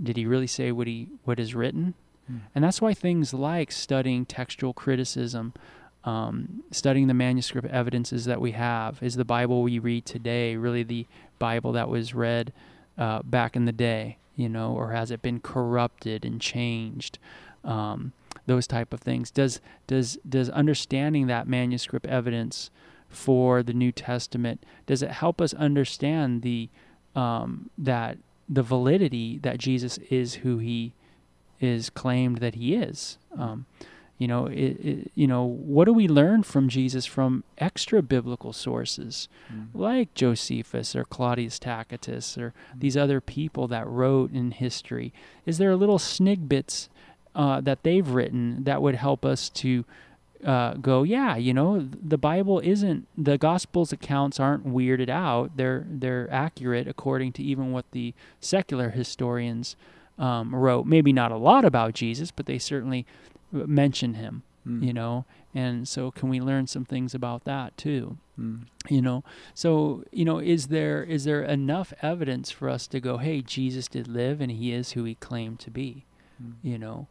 Did 0.00 0.16
he 0.16 0.26
really 0.26 0.46
say 0.46 0.72
what 0.72 0.86
he 0.86 1.08
what 1.24 1.40
is 1.40 1.54
written? 1.54 1.94
Mm. 2.30 2.40
And 2.54 2.64
that's 2.64 2.80
why 2.80 2.94
things 2.94 3.32
like 3.34 3.72
studying 3.72 4.26
textual 4.26 4.72
criticism, 4.72 5.52
um, 6.04 6.62
studying 6.70 7.06
the 7.06 7.14
manuscript 7.14 7.68
evidences 7.68 8.24
that 8.26 8.40
we 8.40 8.52
have, 8.52 9.02
is 9.02 9.16
the 9.16 9.24
Bible 9.24 9.62
we 9.62 9.78
read 9.78 10.06
today 10.06 10.56
really 10.56 10.82
the 10.82 11.06
Bible 11.38 11.72
that 11.72 11.88
was 11.88 12.14
read 12.14 12.52
uh, 12.98 13.22
back 13.22 13.56
in 13.56 13.64
the 13.64 13.72
day, 13.72 14.18
you 14.36 14.48
know, 14.48 14.72
or 14.72 14.92
has 14.92 15.10
it 15.10 15.22
been 15.22 15.40
corrupted 15.40 16.24
and 16.24 16.40
changed? 16.40 17.18
Um, 17.64 18.12
those 18.46 18.66
type 18.66 18.92
of 18.92 19.00
things. 19.00 19.30
Does 19.30 19.60
does 19.86 20.18
does 20.28 20.48
understanding 20.50 21.26
that 21.26 21.48
manuscript 21.48 22.06
evidence 22.06 22.70
for 23.08 23.62
the 23.62 23.72
New 23.72 23.92
Testament 23.92 24.64
does 24.86 25.02
it 25.02 25.10
help 25.10 25.40
us 25.40 25.52
understand 25.54 26.42
the 26.42 26.68
um, 27.14 27.70
that 27.76 28.18
the 28.48 28.62
validity 28.62 29.38
that 29.38 29.58
Jesus 29.58 29.98
is 30.10 30.34
who 30.34 30.58
he 30.58 30.92
is 31.60 31.90
claimed 31.90 32.38
that 32.38 32.54
he 32.54 32.74
is. 32.74 33.18
Um, 33.38 33.66
you 34.18 34.26
know, 34.26 34.46
it, 34.46 34.54
it, 34.80 35.12
you 35.14 35.26
know, 35.26 35.44
what 35.44 35.84
do 35.84 35.92
we 35.92 36.08
learn 36.08 36.42
from 36.42 36.70
Jesus 36.70 37.04
from 37.04 37.44
extra 37.58 38.00
biblical 38.02 38.52
sources, 38.54 39.28
Mm. 39.52 39.66
like 39.74 40.14
Josephus 40.14 40.96
or 40.96 41.04
Claudius 41.04 41.58
Tacitus 41.58 42.38
or 42.38 42.54
these 42.74 42.96
other 42.96 43.20
people 43.20 43.68
that 43.68 43.86
wrote 43.86 44.32
in 44.32 44.52
history? 44.52 45.12
Is 45.44 45.58
there 45.58 45.70
a 45.70 45.76
little 45.76 45.98
snigbits 45.98 46.88
uh, 47.34 47.60
that 47.60 47.82
they've 47.82 48.08
written 48.08 48.64
that 48.64 48.80
would 48.80 48.94
help 48.94 49.24
us 49.26 49.50
to 49.50 49.84
uh, 50.44 50.74
go, 50.74 51.02
yeah, 51.02 51.36
you 51.36 51.52
know, 51.52 51.86
the 52.02 52.18
Bible 52.18 52.60
isn't 52.60 53.06
the 53.18 53.36
Gospels 53.36 53.92
accounts 53.92 54.38
aren't 54.40 54.66
weirded 54.66 55.08
out. 55.10 55.56
They're 55.56 55.84
they're 55.88 56.28
accurate 56.32 56.86
according 56.88 57.32
to 57.32 57.42
even 57.42 57.72
what 57.72 57.84
the 57.92 58.14
secular 58.40 58.90
historians 58.90 59.76
um, 60.18 60.54
wrote. 60.54 60.86
Maybe 60.86 61.12
not 61.12 61.32
a 61.32 61.36
lot 61.36 61.64
about 61.64 61.94
Jesus, 61.94 62.30
but 62.30 62.46
they 62.46 62.58
certainly 62.58 63.06
mention 63.52 64.14
him. 64.14 64.42
Mm. 64.66 64.84
You 64.84 64.92
know, 64.92 65.24
and 65.54 65.86
so 65.86 66.10
can 66.10 66.28
we 66.28 66.40
learn 66.40 66.66
some 66.66 66.84
things 66.84 67.14
about 67.14 67.44
that 67.44 67.76
too? 67.76 68.18
Mm. 68.38 68.66
You 68.88 69.00
know, 69.00 69.22
so 69.54 70.02
you 70.10 70.24
know, 70.24 70.38
is 70.38 70.68
there 70.68 71.04
is 71.04 71.24
there 71.24 71.42
enough 71.42 71.92
evidence 72.02 72.50
for 72.50 72.68
us 72.68 72.88
to 72.88 73.00
go, 73.00 73.18
hey, 73.18 73.42
Jesus 73.42 73.86
did 73.86 74.08
live 74.08 74.40
and 74.40 74.50
he 74.50 74.72
is 74.72 74.92
who 74.92 75.04
he 75.04 75.14
claimed 75.14 75.60
to 75.60 75.70
be? 75.70 76.04
Mm. 76.42 76.54
You 76.62 76.78
know, 76.78 77.08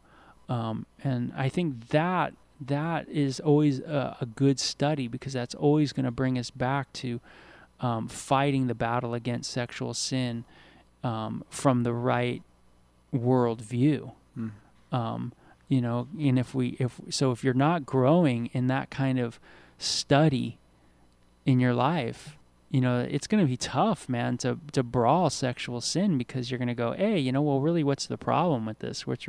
um, 0.50 0.86
and 1.02 1.32
I 1.36 1.48
think 1.48 1.88
that 1.90 2.34
that 2.60 3.08
is 3.10 3.40
always 3.40 3.80
a, 3.80 4.18
a 4.22 4.26
good 4.26 4.60
study 4.60 5.08
because 5.08 5.34
that's 5.34 5.56
always 5.56 5.94
going 5.94 6.06
to 6.06 6.12
bring 6.12 6.38
us 6.38 6.52
back 6.52 6.92
to 6.94 7.20
um, 7.80 8.08
fighting 8.08 8.68
the 8.68 8.76
battle 8.76 9.14
against 9.14 9.52
sexual 9.52 9.94
sin 9.94 10.46
um, 11.04 11.44
from 11.50 11.84
the 11.84 11.94
right 11.94 12.44
worldview. 13.16 14.12
Mm. 14.38 14.52
Um, 14.92 15.34
you 15.68 15.82
know, 15.82 16.08
and 16.20 16.38
if 16.38 16.54
we 16.54 16.78
if 16.80 17.00
so, 17.10 17.32
if 17.32 17.44
you're 17.44 17.54
not 17.54 17.86
growing 17.86 18.48
in 18.54 18.68
that 18.68 18.90
kind 18.90 19.20
of 19.20 19.40
study 19.78 20.58
in 21.46 21.60
your 21.60 21.74
life, 21.74 22.38
you 22.70 22.82
know, 22.82 23.00
it's 23.00 23.28
going 23.28 23.44
to 23.44 23.50
be 23.50 23.58
tough, 23.58 24.08
man, 24.08 24.38
to 24.40 24.60
to 24.74 24.84
brawl 24.84 25.30
sexual 25.30 25.82
sin 25.82 26.18
because 26.18 26.52
you're 26.52 26.60
going 26.60 26.68
to 26.68 26.76
go, 26.76 26.92
hey, 26.92 27.18
you 27.18 27.32
know, 27.32 27.42
well, 27.42 27.62
really, 27.62 27.84
what's 27.84 28.06
the 28.06 28.18
problem 28.18 28.66
with 28.66 28.80
this? 28.80 29.08
What's 29.08 29.28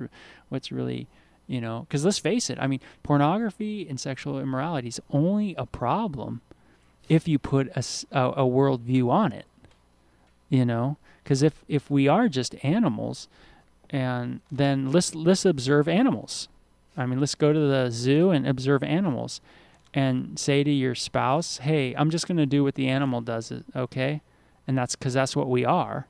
what's 0.49 0.71
really 0.71 1.09
you 1.47 1.61
know 1.61 1.87
because 1.89 2.05
let's 2.05 2.19
face 2.19 2.51
it 2.51 2.59
i 2.61 2.67
mean 2.67 2.81
pornography 3.03 3.87
and 3.89 4.01
sexual 4.01 4.41
immorality 4.41 4.89
is 4.89 5.01
only 5.11 5.55
a 5.57 5.67
problem 5.67 6.41
if 7.09 7.29
you 7.29 7.39
put 7.39 7.69
a 7.69 7.85
a 8.13 8.45
worldview 8.45 9.11
on 9.11 9.33
it 9.33 9.47
you 10.49 10.65
know 10.65 10.97
because 11.23 11.43
if 11.43 11.65
if 11.69 11.91
we 11.91 12.09
are 12.09 12.29
just 12.29 12.55
animals 12.65 13.29
and 13.91 14.41
then 14.51 14.93
let's 14.93 15.15
let's 15.15 15.45
observe 15.45 15.89
animals. 15.89 16.49
I 16.97 17.07
mean 17.07 17.21
let's 17.21 17.35
go 17.35 17.53
to 17.53 17.59
the 17.59 17.91
zoo 17.91 18.31
and 18.31 18.47
observe 18.47 18.83
animals 18.83 19.41
and 19.95 20.39
say 20.39 20.63
to 20.63 20.71
your 20.71 20.95
spouse 20.95 21.59
hey 21.59 21.95
i'm 21.95 22.11
just 22.11 22.27
going 22.27 22.37
to 22.37 22.45
do 22.47 22.63
what 22.63 22.75
the 22.75 22.89
animal 22.89 23.21
does 23.21 23.53
okay? 23.75 24.21
And 24.67 24.77
that's 24.77 24.97
because 24.97 25.15
that's 25.15 25.37
what 25.37 25.49
we 25.49 25.65
are. 25.65 26.09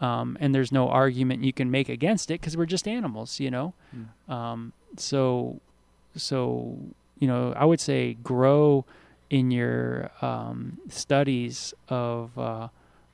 Um, 0.00 0.38
and 0.40 0.54
there's 0.54 0.70
no 0.70 0.88
argument 0.88 1.42
you 1.42 1.52
can 1.52 1.70
make 1.70 1.88
against 1.88 2.30
it 2.30 2.40
because 2.40 2.56
we're 2.56 2.66
just 2.66 2.86
animals 2.86 3.40
you 3.40 3.50
know? 3.50 3.74
Mm. 3.94 4.32
um, 4.32 4.72
so, 4.96 5.60
so 6.14 6.78
you 7.18 7.26
know, 7.26 7.52
I 7.56 7.64
would 7.64 7.80
say 7.80 8.14
grow 8.22 8.84
in 9.30 9.50
your 9.50 10.10
um, 10.22 10.78
studies 10.88 11.74
of 11.88 12.38
uh, 12.38 12.68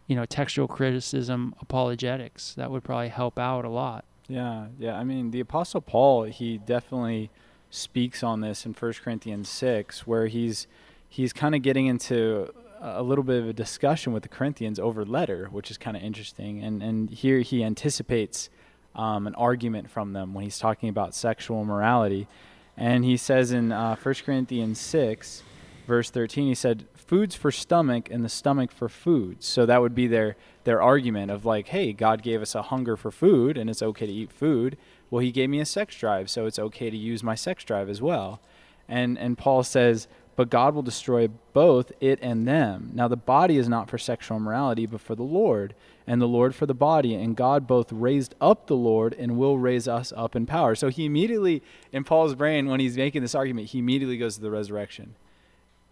you 0.06 0.16
know 0.16 0.24
textual 0.24 0.68
criticism, 0.68 1.54
apologetics. 1.60 2.54
That 2.54 2.70
would 2.70 2.84
probably 2.84 3.08
help 3.08 3.38
out 3.38 3.64
a 3.64 3.68
lot. 3.68 4.04
Yeah, 4.28 4.66
yeah. 4.78 4.96
I 4.96 5.04
mean, 5.04 5.30
the 5.30 5.40
Apostle 5.40 5.80
Paul, 5.80 6.24
he 6.24 6.58
definitely 6.58 7.30
speaks 7.70 8.22
on 8.22 8.40
this 8.40 8.64
in 8.64 8.72
1 8.72 8.92
Corinthians 9.02 9.48
6, 9.48 10.06
where 10.06 10.26
he's 10.26 10.66
he's 11.08 11.32
kind 11.32 11.54
of 11.54 11.62
getting 11.62 11.86
into 11.86 12.52
a 12.80 13.02
little 13.02 13.24
bit 13.24 13.42
of 13.42 13.48
a 13.48 13.52
discussion 13.52 14.12
with 14.12 14.22
the 14.22 14.28
Corinthians 14.28 14.78
over 14.78 15.04
letter, 15.04 15.48
which 15.50 15.70
is 15.70 15.78
kind 15.78 15.96
of 15.96 16.02
interesting. 16.02 16.62
And 16.62 16.82
and 16.82 17.10
here 17.10 17.40
he 17.40 17.64
anticipates 17.64 18.50
um, 18.94 19.26
an 19.26 19.34
argument 19.34 19.90
from 19.90 20.12
them 20.12 20.34
when 20.34 20.44
he's 20.44 20.58
talking 20.58 20.88
about 20.88 21.14
sexual 21.14 21.64
morality. 21.64 22.28
And 22.76 23.04
he 23.04 23.16
says 23.16 23.52
in 23.52 23.72
uh, 23.72 23.96
1 23.96 24.14
Corinthians 24.26 24.80
6, 24.80 25.42
verse 25.86 26.10
13, 26.10 26.48
he 26.48 26.54
said, 26.54 26.86
Food's 27.06 27.34
for 27.34 27.52
stomach 27.52 28.10
and 28.10 28.24
the 28.24 28.28
stomach 28.28 28.72
for 28.72 28.88
food. 28.88 29.42
So 29.42 29.66
that 29.66 29.82
would 29.82 29.94
be 29.94 30.06
their, 30.06 30.36
their 30.64 30.80
argument 30.80 31.30
of 31.30 31.44
like, 31.44 31.68
hey, 31.68 31.92
God 31.92 32.22
gave 32.22 32.40
us 32.40 32.54
a 32.54 32.62
hunger 32.62 32.96
for 32.96 33.10
food 33.10 33.58
and 33.58 33.68
it's 33.68 33.82
okay 33.82 34.06
to 34.06 34.12
eat 34.12 34.32
food. 34.32 34.78
Well, 35.10 35.20
he 35.20 35.30
gave 35.30 35.50
me 35.50 35.60
a 35.60 35.66
sex 35.66 35.96
drive, 35.96 36.30
so 36.30 36.46
it's 36.46 36.58
okay 36.58 36.90
to 36.90 36.96
use 36.96 37.22
my 37.22 37.34
sex 37.34 37.62
drive 37.62 37.88
as 37.90 38.00
well. 38.00 38.40
And, 38.88 39.18
and 39.18 39.36
Paul 39.36 39.62
says, 39.62 40.08
but 40.36 40.50
God 40.50 40.74
will 40.74 40.82
destroy 40.82 41.28
both 41.52 41.92
it 42.00 42.18
and 42.20 42.46
them. 42.48 42.90
Now, 42.92 43.06
the 43.06 43.16
body 43.16 43.56
is 43.56 43.68
not 43.68 43.88
for 43.88 43.98
sexual 43.98 44.38
immorality, 44.38 44.86
but 44.86 45.00
for 45.00 45.14
the 45.14 45.22
Lord, 45.22 45.74
and 46.06 46.20
the 46.20 46.26
Lord 46.26 46.54
for 46.54 46.66
the 46.66 46.74
body. 46.74 47.14
And 47.14 47.36
God 47.36 47.66
both 47.66 47.92
raised 47.92 48.34
up 48.40 48.66
the 48.66 48.76
Lord 48.76 49.14
and 49.14 49.38
will 49.38 49.58
raise 49.58 49.86
us 49.86 50.12
up 50.16 50.34
in 50.34 50.46
power. 50.46 50.74
So 50.74 50.88
he 50.88 51.04
immediately, 51.04 51.62
in 51.92 52.02
Paul's 52.02 52.34
brain, 52.34 52.66
when 52.68 52.80
he's 52.80 52.96
making 52.96 53.22
this 53.22 53.34
argument, 53.34 53.68
he 53.68 53.78
immediately 53.78 54.16
goes 54.16 54.34
to 54.34 54.40
the 54.40 54.50
resurrection. 54.50 55.14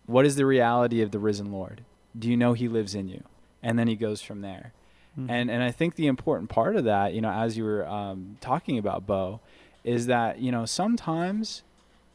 What 0.06 0.26
is 0.26 0.36
the 0.36 0.46
reality 0.46 1.00
of 1.02 1.10
the 1.10 1.18
risen 1.18 1.52
Lord? 1.52 1.82
Do 2.18 2.28
you 2.28 2.36
know 2.36 2.52
he 2.52 2.68
lives 2.68 2.94
in 2.94 3.08
you? 3.08 3.22
And 3.62 3.78
then 3.78 3.88
he 3.88 3.96
goes 3.96 4.20
from 4.20 4.40
there. 4.40 4.72
Mhm. 5.18 5.30
And 5.30 5.50
and 5.50 5.62
I 5.62 5.70
think 5.70 5.94
the 5.94 6.06
important 6.06 6.50
part 6.50 6.76
of 6.76 6.84
that, 6.84 7.12
you 7.14 7.20
know, 7.20 7.30
as 7.30 7.56
you 7.56 7.64
were 7.64 7.86
um, 7.86 8.36
talking 8.40 8.78
about 8.78 9.06
Bo, 9.06 9.40
is 9.84 10.06
that 10.06 10.38
you 10.38 10.50
know 10.50 10.64
sometimes 10.64 11.62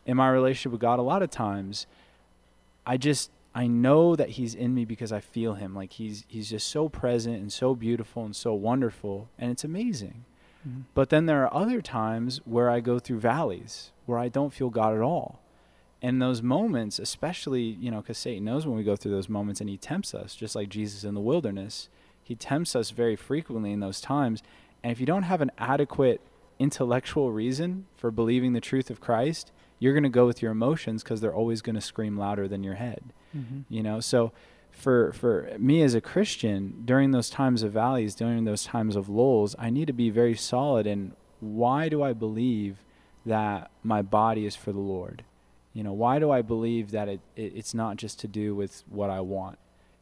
in 0.06 0.18
my 0.18 0.30
relationship 0.30 0.72
with 0.72 0.82
God, 0.82 1.00
a 1.00 1.04
lot 1.04 1.22
of 1.22 1.30
times, 1.30 1.86
I 2.86 2.98
just 2.98 3.30
I 3.54 3.68
know 3.68 4.16
that 4.16 4.30
He's 4.32 4.54
in 4.56 4.74
me 4.74 4.84
because 4.86 5.12
I 5.12 5.20
feel 5.20 5.54
Him. 5.56 5.76
Like 5.76 5.94
He's 5.94 6.26
He's 6.28 6.50
just 6.50 6.68
so 6.68 6.90
present 6.90 7.38
and 7.38 7.52
so 7.52 7.76
beautiful 7.76 8.26
and 8.26 8.36
so 8.36 8.54
wonderful, 8.54 9.30
and 9.38 9.52
it's 9.52 9.64
amazing. 9.64 10.26
Mhm. 10.68 10.84
But 10.94 11.10
then 11.10 11.28
there 11.28 11.44
are 11.46 11.54
other 11.54 11.82
times 11.82 12.42
where 12.46 12.70
I 12.70 12.80
go 12.80 13.00
through 13.00 13.20
valleys 13.20 13.92
where 14.06 14.18
I 14.18 14.28
don't 14.30 14.54
feel 14.54 14.70
God 14.70 14.96
at 14.96 15.02
all. 15.02 15.40
And 16.02 16.22
those 16.22 16.42
moments, 16.42 17.00
especially, 17.00 17.62
you 17.62 17.90
know, 17.90 18.02
because 18.02 18.18
Satan 18.18 18.46
knows 18.46 18.68
when 18.68 18.78
we 18.78 18.84
go 18.84 18.96
through 18.96 19.12
those 19.12 19.30
moments 19.30 19.62
and 19.62 19.70
he 19.70 19.78
tempts 19.78 20.14
us, 20.14 20.36
just 20.36 20.56
like 20.56 20.70
Jesus 20.70 21.04
in 21.04 21.16
the 21.16 21.20
wilderness. 21.20 21.90
He 22.22 22.36
tempts 22.36 22.76
us 22.76 22.92
very 22.92 23.16
frequently 23.16 23.72
in 23.72 23.80
those 23.80 24.02
times. 24.02 24.44
And 24.84 24.92
if 24.92 25.00
you 25.00 25.06
don't 25.06 25.24
have 25.24 25.42
an 25.42 25.52
adequate 25.58 26.22
intellectual 26.60 27.32
reason 27.32 27.86
for 27.96 28.12
believing 28.12 28.54
the 28.54 28.62
truth 28.62 28.90
of 28.90 29.00
Christ, 29.00 29.52
you're 29.80 29.94
going 29.94 30.04
to 30.04 30.10
go 30.10 30.26
with 30.26 30.42
your 30.42 30.52
emotions 30.52 31.04
because 31.04 31.22
they're 31.22 31.34
always 31.34 31.62
going 31.62 31.76
to 31.76 31.82
scream 31.82 32.18
louder 32.18 32.48
than 32.48 32.64
your 32.64 32.76
head. 32.76 33.14
Mm-hmm. 33.36 33.62
You 33.70 33.84
know, 33.84 34.00
so 34.00 34.32
for 34.72 35.12
for 35.14 35.50
me 35.58 35.82
as 35.82 35.96
a 35.96 36.02
Christian, 36.02 36.84
during 36.86 37.12
those 37.12 37.30
times 37.30 37.64
of 37.64 37.72
valleys, 37.74 38.16
during 38.16 38.46
those 38.46 38.64
times 38.64 38.96
of 38.96 39.10
lulls, 39.10 39.56
I 39.58 39.70
need 39.70 39.88
to 39.88 39.94
be 39.94 40.10
very 40.10 40.36
solid 40.36 40.86
in 40.86 41.14
why 41.40 41.90
do 41.90 42.02
I 42.04 42.14
believe 42.14 42.84
that 43.26 43.72
my 43.84 44.02
body 44.02 44.46
is 44.46 44.56
for 44.56 44.72
the 44.72 44.80
Lord? 44.80 45.24
You 45.78 45.84
know, 45.84 45.94
why 45.94 46.18
do 46.18 46.32
I 46.32 46.42
believe 46.42 46.90
that 46.90 47.08
it, 47.08 47.20
it 47.36 47.54
it's 47.56 47.76
not 47.76 47.98
just 47.98 48.20
to 48.22 48.28
do 48.28 48.56
with 48.56 48.84
what 48.90 49.12
I 49.12 49.22
want? 49.22 49.60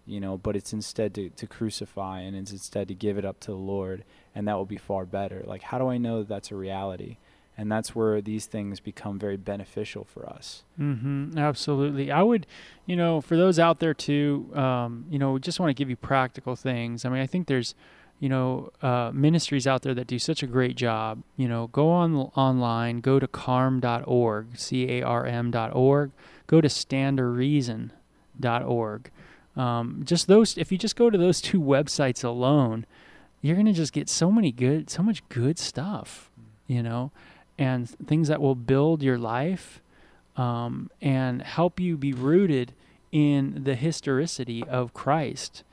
You 0.08 0.22
know, 0.22 0.38
but 0.38 0.56
it's 0.56 0.72
instead 0.72 1.14
to, 1.16 1.30
to 1.32 1.48
crucify 1.48 2.22
and 2.22 2.34
it's 2.34 2.54
instead 2.54 2.88
to 2.88 2.94
give 2.94 3.18
it 3.18 3.26
up 3.26 3.42
to 3.42 3.52
the 3.52 3.58
Lord, 3.58 4.06
and 4.34 4.48
that 4.48 4.54
will 4.54 4.66
be 4.66 4.78
far 4.78 5.06
better. 5.06 5.44
Like, 5.46 5.64
how 5.64 5.78
do 5.78 5.90
I 5.90 5.98
know 5.98 6.20
that 6.20 6.30
that's 6.30 6.50
a 6.50 6.56
reality? 6.56 7.18
and 7.58 7.72
that's 7.72 7.96
where 7.96 8.20
these 8.20 8.48
things 8.48 8.82
become 8.82 9.18
very 9.18 9.38
beneficial 9.38 10.04
for 10.04 10.28
us. 10.28 10.64
Mm-hmm, 10.78 11.38
absolutely. 11.38 12.12
I 12.12 12.22
would, 12.22 12.46
you 12.86 12.98
know, 12.98 13.22
for 13.22 13.38
those 13.38 13.60
out 13.60 13.80
there 13.80 13.94
too, 13.94 14.52
um, 14.54 15.06
you 15.10 15.18
know, 15.18 15.40
just 15.40 15.58
want 15.58 15.70
to 15.70 15.74
give 15.74 15.90
you 15.90 15.96
practical 15.96 16.58
things. 16.58 17.06
I 17.06 17.10
mean, 17.10 17.22
I 17.22 17.28
think 17.28 17.48
there's, 17.48 17.74
you 18.20 18.30
know, 18.30 18.72
uh, 18.82 19.12
ministries 19.14 19.68
out 19.68 19.82
there 19.82 19.94
that 19.94 20.08
do 20.08 20.18
such 20.18 20.42
a 20.42 20.48
great 20.48 20.76
job. 20.76 21.22
You 21.36 21.48
know, 21.48 21.68
go 21.68 21.90
on 21.90 22.16
online, 22.16 23.02
go 23.02 23.20
to 23.20 23.28
carm.org, 23.28 24.58
c-a-r-m.org, 24.58 26.12
go 26.48 26.62
to 26.62 26.68
standtoreason.org. 26.68 29.12
Um, 29.56 30.02
just 30.04 30.28
those, 30.28 30.58
if 30.58 30.72
you 30.72 30.78
just 30.78 30.96
go 30.96 31.10
to 31.10 31.18
those 31.18 31.42
two 31.42 31.60
websites 31.60 32.24
alone, 32.24 32.86
you're 33.42 33.56
gonna 33.56 33.74
just 33.74 33.94
get 33.94 34.10
so 34.10 34.32
many 34.32 34.52
good, 34.52 34.90
so 34.90 35.04
much 35.04 35.28
good 35.30 35.60
stuff. 35.60 36.32
You 36.68 36.82
know, 36.82 37.12
and 37.60 37.88
things 37.88 38.28
that 38.28 38.42
will 38.42 38.56
build 38.56 39.04
your 39.04 39.20
life 39.20 39.82
um, 40.36 40.90
and 41.02 41.42
help 41.42 41.80
you 41.80 41.96
be 41.96 42.14
rooted 42.14 42.74
in 43.12 43.64
the 43.64 43.76
historicity 43.76 44.64
of 44.64 44.94
Christ. 44.94 45.64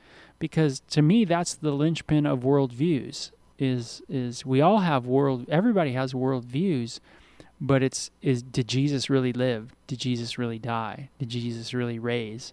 Because 0.43 0.81
to 0.89 1.01
me, 1.01 1.23
that's 1.23 1.53
the 1.53 1.71
linchpin 1.71 2.25
of 2.25 2.41
worldviews. 2.41 3.31
Is 3.57 4.01
is 4.09 4.45
we 4.45 4.59
all 4.59 4.79
have 4.79 5.05
world. 5.05 5.45
Everybody 5.47 5.93
has 5.93 6.11
worldviews, 6.11 6.99
but 7.61 7.81
it's 7.81 8.11
is 8.21 8.43
did 8.43 8.67
Jesus 8.67 9.09
really 9.09 9.31
live? 9.31 9.73
Did 9.87 9.99
Jesus 9.99 10.37
really 10.37 10.59
die? 10.59 11.07
Did 11.17 11.29
Jesus 11.29 11.73
really 11.73 11.97
raise? 11.97 12.51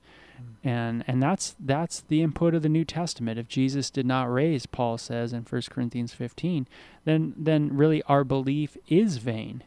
and 0.63 1.03
and 1.09 1.21
that's 1.21 1.57
that's 1.59 2.03
the 2.07 2.23
input 2.23 2.55
of 2.55 2.63
the 2.63 2.69
New 2.69 2.85
Testament. 2.85 3.41
If 3.41 3.49
Jesus 3.49 3.91
did 3.91 4.07
not 4.07 4.33
raise, 4.33 4.67
Paul 4.67 4.97
says 4.97 5.33
in 5.33 5.43
1 5.43 5.63
Corinthians 5.69 6.15
15, 6.15 6.69
then 7.05 7.35
then 7.37 7.77
really 7.77 8.05
our 8.05 8.23
belief 8.23 8.77
is 8.87 9.17
vain, 9.17 9.65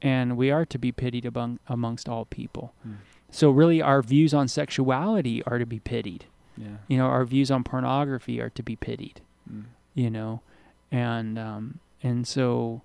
and 0.00 0.38
we 0.38 0.50
are 0.50 0.64
to 0.64 0.78
be 0.78 0.92
pitied 0.92 1.26
among 1.26 1.58
amongst 1.68 2.08
all 2.08 2.24
people. 2.24 2.72
Mm. 2.88 2.96
So 3.30 3.50
really, 3.50 3.82
our 3.82 4.00
views 4.00 4.32
on 4.32 4.48
sexuality 4.48 5.42
are 5.42 5.58
to 5.58 5.66
be 5.66 5.78
pitied. 5.78 6.24
Yeah. 6.56 6.76
You 6.88 6.98
know, 6.98 7.06
our 7.06 7.24
views 7.24 7.50
on 7.50 7.64
pornography 7.64 8.40
are 8.40 8.50
to 8.50 8.62
be 8.62 8.76
pitied. 8.76 9.20
Mm. 9.52 9.64
You 9.94 10.10
know, 10.10 10.40
and 10.90 11.38
um, 11.38 11.80
and 12.02 12.26
so. 12.26 12.82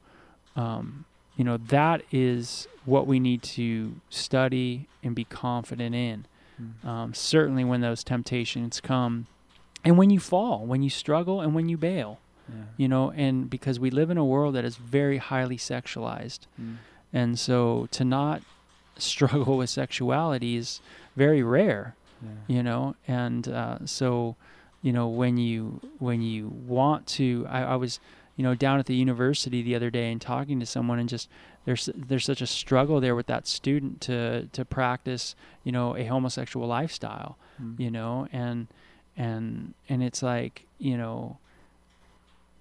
Um, 0.56 1.06
you 1.38 1.46
know 1.46 1.56
that 1.56 2.02
is 2.12 2.68
what 2.84 3.08
we 3.08 3.18
need 3.18 3.42
to 3.44 3.96
study 4.10 4.90
and 5.04 5.16
be 5.16 5.24
confident 5.24 5.96
in 5.96 6.26
Mm. 6.62 6.86
um, 6.86 7.14
certainly 7.14 7.64
when 7.64 7.80
those 7.80 8.04
temptations 8.04 8.82
come 8.82 9.28
and 9.86 9.98
when 9.98 10.10
you 10.10 10.20
fall 10.20 10.66
when 10.66 10.84
you 10.84 10.90
struggle 10.90 11.40
and 11.40 11.56
when 11.56 11.70
you 11.70 11.78
bail 11.78 12.20
Yeah. 12.50 12.56
you 12.76 12.88
know 12.90 13.12
and 13.12 13.50
because 13.50 13.80
we 13.80 13.90
live 13.90 14.10
in 14.10 14.18
a 14.18 14.26
world 14.26 14.56
that 14.56 14.66
is 14.66 14.76
very 14.76 15.20
highly 15.20 15.56
sexualized 15.56 16.40
Mm. 16.62 16.78
and 17.14 17.40
so 17.40 17.88
to 17.92 18.04
not 18.04 18.42
struggle 18.98 19.56
with 19.56 19.70
sexuality 19.70 20.58
is 20.58 20.82
very 21.16 21.42
rare 21.42 21.96
Yeah. 22.22 22.56
you 22.56 22.64
know 22.64 22.96
and 23.08 23.48
uh, 23.48 23.86
so 23.86 24.36
you 24.82 24.92
know 24.92 25.08
when 25.08 25.38
you 25.38 25.80
when 26.00 26.22
you 26.22 26.48
want 26.68 27.08
to 27.08 27.46
I, 27.50 27.62
I 27.64 27.76
was 27.76 28.00
you 28.36 28.44
know 28.44 28.56
down 28.56 28.80
at 28.80 28.86
the 28.86 28.96
university 28.96 29.62
the 29.62 29.76
other 29.76 29.90
day 29.90 30.12
and 30.12 30.20
talking 30.22 30.60
to 30.60 30.66
someone 30.66 31.00
and 31.00 31.08
just 31.10 31.30
there's 31.66 31.90
there's 31.96 32.26
such 32.26 32.42
a 32.42 32.48
struggle 32.48 33.00
there 33.02 33.16
with 33.16 33.28
that 33.28 33.48
student 33.48 34.02
to 34.02 34.48
to 34.54 34.64
practice 34.66 35.36
you 35.64 35.72
know 35.72 35.96
a 35.96 36.06
homosexual 36.06 36.68
lifestyle 36.68 37.38
Mm. 37.62 37.78
you 37.78 37.92
know 37.92 38.26
and 38.32 38.68
and 39.18 39.74
and 39.90 40.02
it's 40.02 40.24
like 40.24 40.66
you 40.78 40.96
know 40.96 41.38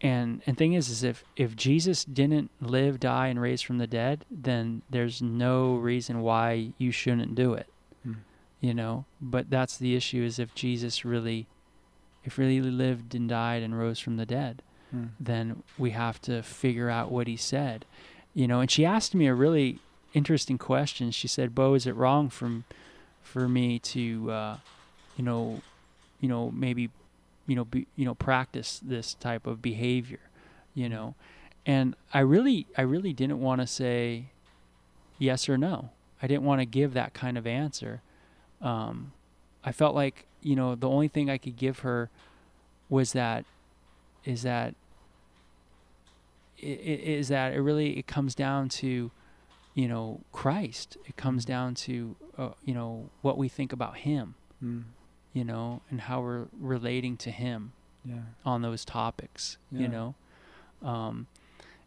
and 0.00 0.42
and 0.46 0.56
thing 0.56 0.72
is 0.74 0.88
is 0.88 1.02
if 1.02 1.24
if 1.36 1.56
Jesus 1.56 2.04
didn't 2.04 2.50
live 2.60 3.00
die 3.00 3.28
and 3.28 3.40
raise 3.40 3.62
from 3.62 3.78
the 3.78 3.86
dead 3.86 4.24
then 4.30 4.82
there's 4.90 5.20
no 5.22 5.74
reason 5.76 6.20
why 6.22 6.72
you 6.78 6.90
shouldn't 6.92 7.34
do 7.34 7.54
it. 7.54 7.66
You 8.60 8.74
know 8.74 9.04
but 9.20 9.50
that's 9.50 9.76
the 9.76 9.94
issue 9.94 10.22
is 10.22 10.38
if 10.38 10.54
Jesus 10.54 11.04
really 11.04 11.46
if 12.24 12.38
really 12.38 12.60
lived 12.60 13.14
and 13.14 13.28
died 13.28 13.62
and 13.62 13.78
rose 13.78 13.98
from 13.98 14.16
the 14.16 14.26
dead 14.26 14.62
Mm. 14.94 15.10
then 15.20 15.62
we 15.76 15.90
have 15.90 16.18
to 16.22 16.42
figure 16.42 16.88
out 16.88 17.12
what 17.12 17.26
he 17.26 17.36
said 17.36 17.84
you 18.32 18.48
know 18.48 18.60
and 18.60 18.70
she 18.70 18.86
asked 18.86 19.14
me 19.14 19.26
a 19.26 19.34
really 19.34 19.80
interesting 20.14 20.56
question. 20.56 21.10
She 21.10 21.28
said 21.28 21.54
bo 21.54 21.74
is 21.74 21.86
it 21.86 21.94
wrong 21.94 22.30
from 22.30 22.64
for 23.20 23.46
me 23.48 23.78
to 23.80 24.30
uh 24.30 24.56
you 25.18 25.24
know 25.24 25.60
you 26.20 26.28
know 26.28 26.50
maybe 26.50 26.88
you 27.46 27.54
know 27.54 27.66
be, 27.66 27.86
you 27.96 28.06
know 28.06 28.14
practice 28.14 28.80
this 28.82 29.12
type 29.14 29.46
of 29.46 29.60
behavior 29.60 30.20
you 30.74 30.88
know? 30.88 31.14
And 31.66 31.94
i 32.14 32.20
really 32.20 32.66
i 32.78 32.80
really 32.82 33.12
didn't 33.12 33.40
want 33.40 33.60
to 33.60 33.66
say 33.66 34.30
yes 35.18 35.48
or 35.48 35.58
no. 35.58 35.90
I 36.22 36.26
didn't 36.26 36.44
want 36.44 36.60
to 36.60 36.64
give 36.64 36.94
that 36.94 37.12
kind 37.12 37.36
of 37.36 37.46
answer 37.46 38.00
um 38.60 39.12
i 39.64 39.72
felt 39.72 39.94
like 39.94 40.26
you 40.42 40.54
know 40.56 40.74
the 40.74 40.88
only 40.88 41.08
thing 41.08 41.28
i 41.30 41.38
could 41.38 41.56
give 41.56 41.80
her 41.80 42.10
was 42.88 43.12
that 43.12 43.44
is 44.24 44.42
that 44.42 44.74
i- 46.62 46.66
i- 46.66 47.22
that 47.28 47.52
it 47.54 47.60
really 47.60 47.98
it 47.98 48.06
comes 48.06 48.34
down 48.34 48.68
to 48.68 49.10
you 49.74 49.86
know 49.88 50.20
Christ 50.32 50.96
it 51.06 51.16
comes 51.16 51.44
down 51.44 51.74
to 51.86 52.16
uh, 52.36 52.50
you 52.64 52.74
know 52.74 53.10
what 53.22 53.38
we 53.38 53.48
think 53.48 53.72
about 53.72 53.98
him 53.98 54.34
Mm. 54.62 54.84
you 55.32 55.44
know 55.44 55.82
and 55.88 56.00
how 56.02 56.20
we're 56.20 56.46
relating 56.58 57.16
to 57.18 57.30
him 57.30 57.72
Yeah. 58.04 58.22
on 58.44 58.62
those 58.62 58.84
topics 58.84 59.56
Yeah. 59.70 59.80
you 59.82 59.88
know 59.88 60.14
um 60.82 61.28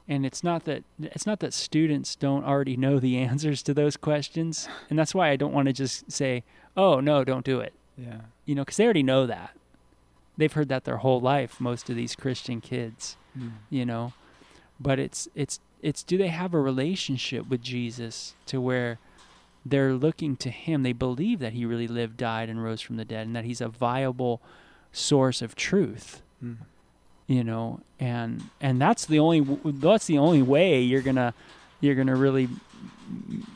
and 0.08 0.26
it's 0.26 0.42
not 0.44 0.64
that 0.66 0.84
it's 1.02 1.26
not 1.26 1.40
that 1.42 1.54
students 1.54 2.16
don't 2.16 2.46
already 2.46 2.78
know 2.78 2.98
the 3.00 3.18
answers 3.30 3.62
to 3.64 3.74
those 3.74 3.98
questions 3.98 4.70
and 4.90 4.98
that's 4.98 5.14
why 5.14 5.30
I 5.30 5.36
don't 5.36 5.52
want 5.54 5.68
to 5.68 5.74
just 5.74 6.10
say 6.10 6.44
oh 6.78 7.00
no 7.00 7.24
don't 7.24 7.46
do 7.46 7.60
it 7.60 7.74
Yeah. 7.98 8.22
you 8.46 8.56
know 8.56 8.62
because 8.64 8.78
they 8.78 8.84
already 8.86 9.04
know 9.04 9.26
that 9.28 9.52
they've 10.38 10.52
heard 10.54 10.70
that 10.70 10.84
their 10.86 10.98
whole 10.98 11.20
life 11.22 11.60
most 11.60 11.90
of 11.90 11.96
these 11.96 12.16
christian 12.16 12.62
kids 12.62 13.18
Mm. 13.38 13.52
you 13.70 13.86
know 13.86 14.12
but 14.78 15.00
it's 15.00 15.30
it's 15.36 15.62
it's 15.82 16.04
do 16.04 16.18
they 16.18 16.28
have 16.28 16.54
a 16.54 16.60
relationship 16.60 17.48
with 17.48 17.62
jesus 17.62 18.36
to 18.48 18.60
where 18.60 19.00
they're 19.66 19.94
looking 19.94 20.36
to 20.38 20.50
him 20.50 20.84
they 20.84 20.92
believe 20.92 21.40
that 21.40 21.54
he 21.54 21.66
really 21.66 21.88
lived 21.88 22.18
died 22.18 22.50
and 22.50 22.62
rose 22.62 22.82
from 22.82 22.98
the 22.98 23.06
dead 23.06 23.26
and 23.28 23.36
that 23.36 23.46
he's 23.46 23.62
a 23.62 23.70
viable 23.70 24.42
source 24.92 25.42
of 25.42 25.56
truth 25.56 26.22
Mm. 26.44 26.58
you 27.28 27.44
know 27.44 27.80
and 28.00 28.50
and 28.60 28.82
that's 28.82 29.06
the 29.06 29.20
only 29.20 29.40
that's 29.66 30.08
the 30.08 30.18
only 30.18 30.42
way 30.42 30.82
you're 30.82 31.02
gonna 31.04 31.34
you're 31.82 31.96
gonna 31.96 32.16
really 32.16 32.48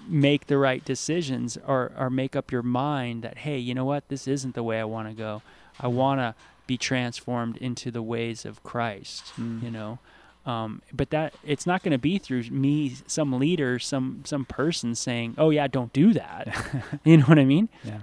make 0.07 0.47
the 0.47 0.57
right 0.57 0.83
decisions 0.83 1.57
or 1.65 1.91
or 1.97 2.09
make 2.09 2.35
up 2.35 2.51
your 2.51 2.61
mind 2.63 3.23
that 3.23 3.37
hey 3.39 3.57
you 3.57 3.73
know 3.73 3.85
what 3.85 4.07
this 4.09 4.27
isn't 4.27 4.53
the 4.55 4.63
way 4.63 4.79
i 4.79 4.83
want 4.83 5.07
to 5.07 5.13
go 5.13 5.41
i 5.79 5.87
want 5.87 6.19
to 6.19 6.35
be 6.67 6.77
transformed 6.77 7.55
into 7.57 7.89
the 7.91 8.01
ways 8.01 8.45
of 8.45 8.61
christ 8.63 9.33
Mm. 9.37 9.63
you 9.63 9.71
know 9.71 9.99
um, 10.45 10.83
but 10.93 11.09
that 11.09 11.33
it's 11.43 11.65
not 11.65 11.81
going 11.81 11.91
to 11.93 11.97
be 11.97 12.19
through 12.19 12.43
me 12.51 12.95
some 13.07 13.33
leader 13.39 13.79
some 13.79 14.21
some 14.25 14.45
person 14.45 14.93
saying 14.93 15.33
oh 15.37 15.49
yeah 15.49 15.67
don't 15.67 15.91
do 15.93 16.13
that 16.13 16.53
you 17.03 17.17
know 17.17 17.25
what 17.25 17.39
i 17.39 17.45
mean 17.45 17.69
Yeah. 17.83 17.99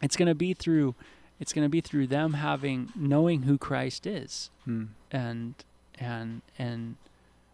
it's 0.00 0.16
going 0.16 0.28
to 0.28 0.34
be 0.34 0.54
through 0.54 0.94
it's 1.40 1.52
going 1.52 1.64
to 1.64 1.68
be 1.70 1.80
through 1.80 2.06
them 2.06 2.34
having 2.34 2.90
knowing 2.94 3.42
who 3.42 3.58
christ 3.58 4.06
is 4.06 4.50
Mm. 4.68 4.88
and 5.10 5.54
and 5.98 6.42
and 6.58 6.96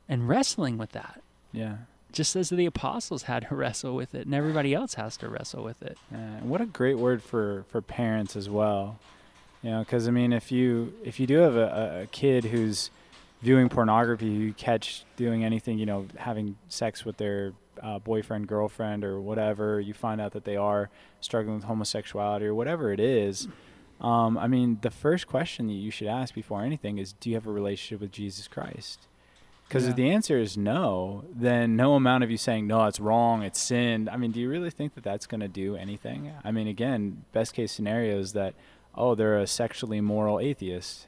and 0.09 0.29
wrestling 0.29 0.77
with 0.79 0.93
that 0.93 1.21
Yeah. 1.53 1.77
Just 2.19 2.35
as 2.35 2.51
the 2.51 2.67
apostles 2.67 3.23
had 3.23 3.47
to 3.49 3.55
wrestle 3.55 3.95
with 3.95 4.13
it 4.13 4.27
and 4.27 4.35
everybody 4.35 4.75
else 4.75 4.95
has 4.95 5.17
to 5.17 5.29
wrestle 5.29 5.63
with 5.63 5.81
it 5.83 5.97
and 6.11 6.51
what 6.51 6.61
a 6.61 6.67
great 6.67 6.99
word 6.99 7.23
for 7.23 7.65
for 7.69 7.81
parents 7.81 8.35
as 8.35 8.51
well. 8.51 8.99
You 9.63 9.71
know, 9.71 9.79
because 9.81 10.09
I 10.09 10.11
mean, 10.11 10.33
if 10.33 10.51
you 10.51 10.93
if 11.05 11.21
you 11.21 11.29
do 11.29 11.39
have 11.39 11.55
a, 11.55 12.03
a 12.03 12.07
kid 12.09 12.47
who's 12.47 12.91
viewing 13.41 13.69
pornography, 13.69 14.27
you 14.27 14.53
catch 14.53 15.05
doing 15.17 15.45
anything, 15.45 15.79
you 15.79 15.87
know, 15.87 16.07
having 16.17 16.57
sex 16.69 17.05
with 17.05 17.19
their 17.19 17.53
uh, 17.81 18.01
boyfriend, 18.01 18.49
girlfriend, 18.49 19.05
or 19.05 19.21
whatever, 19.21 19.79
you 19.81 19.95
find 19.95 20.21
out 20.21 20.33
that 20.33 20.45
they 20.45 20.57
are 20.57 20.91
struggling 21.21 21.55
with 21.55 21.65
homosexuality 21.65 22.47
or 22.47 22.55
whatever 22.55 22.93
it 22.93 22.99
is. 22.99 23.47
Um, 24.01 24.37
I 24.37 24.49
mean, 24.49 24.79
the 24.83 24.91
first 24.91 25.29
question 25.29 25.69
that 25.69 25.73
you 25.73 25.93
should 25.93 26.09
ask 26.09 26.35
before 26.35 26.63
anything 26.63 26.99
is, 26.99 27.13
do 27.13 27.31
you 27.31 27.37
have 27.37 27.47
a 27.47 27.53
relationship 27.53 28.01
with 28.01 28.11
Jesus 28.11 28.49
Christ? 28.49 29.07
Because 29.69 29.85
Yeah. 29.85 29.91
if 29.91 29.97
the 29.97 30.11
answer 30.11 30.39
is 30.39 30.57
no, 30.57 31.25
then 31.31 31.77
no 31.77 31.95
amount 31.95 32.25
of 32.25 32.31
you 32.31 32.39
saying 32.39 32.67
no, 32.67 32.87
it's 32.87 32.99
wrong, 33.01 33.43
it's 33.43 33.61
sin. 33.61 34.09
I 34.11 34.17
mean, 34.17 34.31
do 34.33 34.41
you 34.41 34.49
really 34.49 34.71
think 34.71 34.95
that 34.95 35.05
that's 35.05 35.27
going 35.27 35.41
to 35.43 35.49
do 35.49 35.77
anything? 35.77 36.33
I 36.43 36.51
mean, 36.51 36.67
again, 36.69 37.25
best 37.33 37.53
case 37.55 37.71
scenario 37.73 38.19
is 38.19 38.33
that 38.33 38.55
oh, 38.95 39.15
they're 39.15 39.39
a 39.39 39.47
sexually 39.47 40.01
moral 40.01 40.41
atheist, 40.41 41.07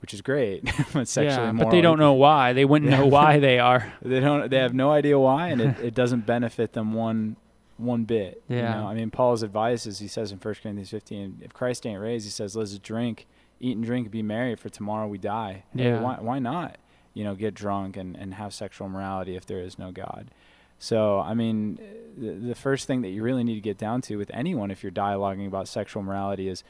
which 0.00 0.12
is 0.14 0.20
great, 0.20 0.62
but 0.92 1.08
sexually 1.08 1.46
yeah, 1.46 1.52
moral. 1.52 1.70
but 1.70 1.74
they 1.74 1.80
don't 1.80 1.98
know 1.98 2.12
why. 2.12 2.52
They 2.52 2.64
wouldn't 2.64 2.90
know 2.90 3.06
why 3.06 3.38
they 3.40 3.58
are. 3.58 3.94
They 4.02 4.20
don't. 4.20 4.48
They 4.50 4.58
have 4.58 4.74
no 4.74 4.90
idea 4.92 5.18
why, 5.18 5.48
and 5.48 5.60
it, 5.60 5.78
it 5.80 5.94
doesn't 5.94 6.26
benefit 6.34 6.74
them 6.74 6.92
one 6.92 7.36
one 7.78 8.04
bit. 8.04 8.42
you 8.48 8.56
Yeah. 8.56 8.74
know? 8.80 8.86
I 8.86 8.94
mean, 8.94 9.10
Paul's 9.10 9.42
advice 9.42 9.86
is 9.86 9.98
he 9.98 10.08
says 10.08 10.32
in 10.32 10.38
1 10.38 10.54
Corinthians 10.62 10.88
15, 10.90 11.38
if 11.42 11.52
Christ 11.52 11.84
ain't 11.86 12.00
raised, 12.00 12.24
he 12.24 12.30
says, 12.30 12.56
let's 12.56 12.78
drink, 12.78 13.26
eat 13.60 13.76
and 13.76 13.84
drink, 13.84 14.10
be 14.10 14.22
merry, 14.22 14.54
for 14.54 14.68
tomorrow 14.70 15.06
we 15.08 15.18
die. 15.18 15.64
Hey, 15.76 15.84
Yeah. 15.84 16.00
why, 16.00 16.16
why 16.20 16.38
not? 16.38 16.76
You 17.16 17.24
know, 17.24 17.34
get 17.34 17.54
drunk 17.54 17.96
and, 17.96 18.14
and 18.16 18.34
have 18.34 18.52
sexual 18.52 18.88
morality 18.88 19.36
if 19.36 19.46
there 19.46 19.60
is 19.60 19.78
no 19.78 19.90
God. 19.90 20.30
So, 20.78 21.20
I 21.20 21.32
mean, 21.32 21.78
the, 22.16 22.32
the 22.48 22.54
first 22.54 22.86
thing 22.86 23.00
that 23.02 23.08
you 23.08 23.22
really 23.22 23.42
need 23.42 23.54
to 23.54 23.60
get 23.62 23.78
down 23.78 24.02
to 24.02 24.16
with 24.16 24.30
anyone 24.34 24.70
if 24.70 24.82
you're 24.82 24.92
dialoguing 24.92 25.46
about 25.46 25.68
sexual 25.68 26.02
morality 26.02 26.48
is 26.48 26.62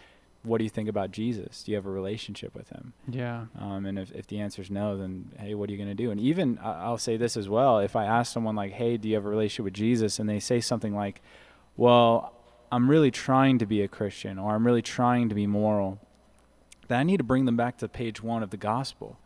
what 0.46 0.58
do 0.58 0.64
you 0.64 0.70
think 0.70 0.88
about 0.88 1.10
Jesus? 1.10 1.64
Do 1.64 1.72
you 1.72 1.76
have 1.76 1.86
a 1.86 1.90
relationship 1.90 2.54
with 2.54 2.68
him? 2.68 2.92
Yeah. 3.08 3.46
Um, 3.58 3.84
and 3.84 3.98
if, 3.98 4.12
if 4.12 4.28
the 4.28 4.38
answer 4.38 4.62
is 4.62 4.70
no, 4.70 4.96
then 4.96 5.32
hey, 5.38 5.54
what 5.54 5.68
are 5.68 5.72
you 5.72 5.78
going 5.78 5.88
to 5.88 5.94
do? 5.94 6.10
And 6.10 6.20
even 6.20 6.58
I'll 6.62 6.98
say 6.98 7.16
this 7.16 7.36
as 7.36 7.48
well: 7.48 7.80
if 7.80 7.96
I 7.96 8.04
ask 8.04 8.32
someone 8.32 8.54
like, 8.54 8.72
"Hey, 8.72 8.96
do 8.96 9.08
you 9.08 9.16
have 9.16 9.26
a 9.26 9.28
relationship 9.28 9.64
with 9.64 9.74
Jesus?" 9.74 10.18
and 10.18 10.28
they 10.28 10.38
say 10.38 10.60
something 10.60 10.94
like, 10.94 11.20
"Well, 11.76 12.32
I'm 12.70 12.88
really 12.88 13.10
trying 13.10 13.58
to 13.58 13.66
be 13.66 13.82
a 13.82 13.88
Christian," 13.88 14.38
or 14.38 14.54
"I'm 14.54 14.64
really 14.64 14.82
trying 14.82 15.28
to 15.28 15.34
be 15.34 15.48
moral," 15.48 15.98
then 16.86 17.00
I 17.00 17.02
need 17.02 17.18
to 17.18 17.24
bring 17.24 17.44
them 17.44 17.56
back 17.56 17.78
to 17.78 17.88
page 17.88 18.22
one 18.22 18.44
of 18.44 18.50
the 18.50 18.56
gospel, 18.56 19.18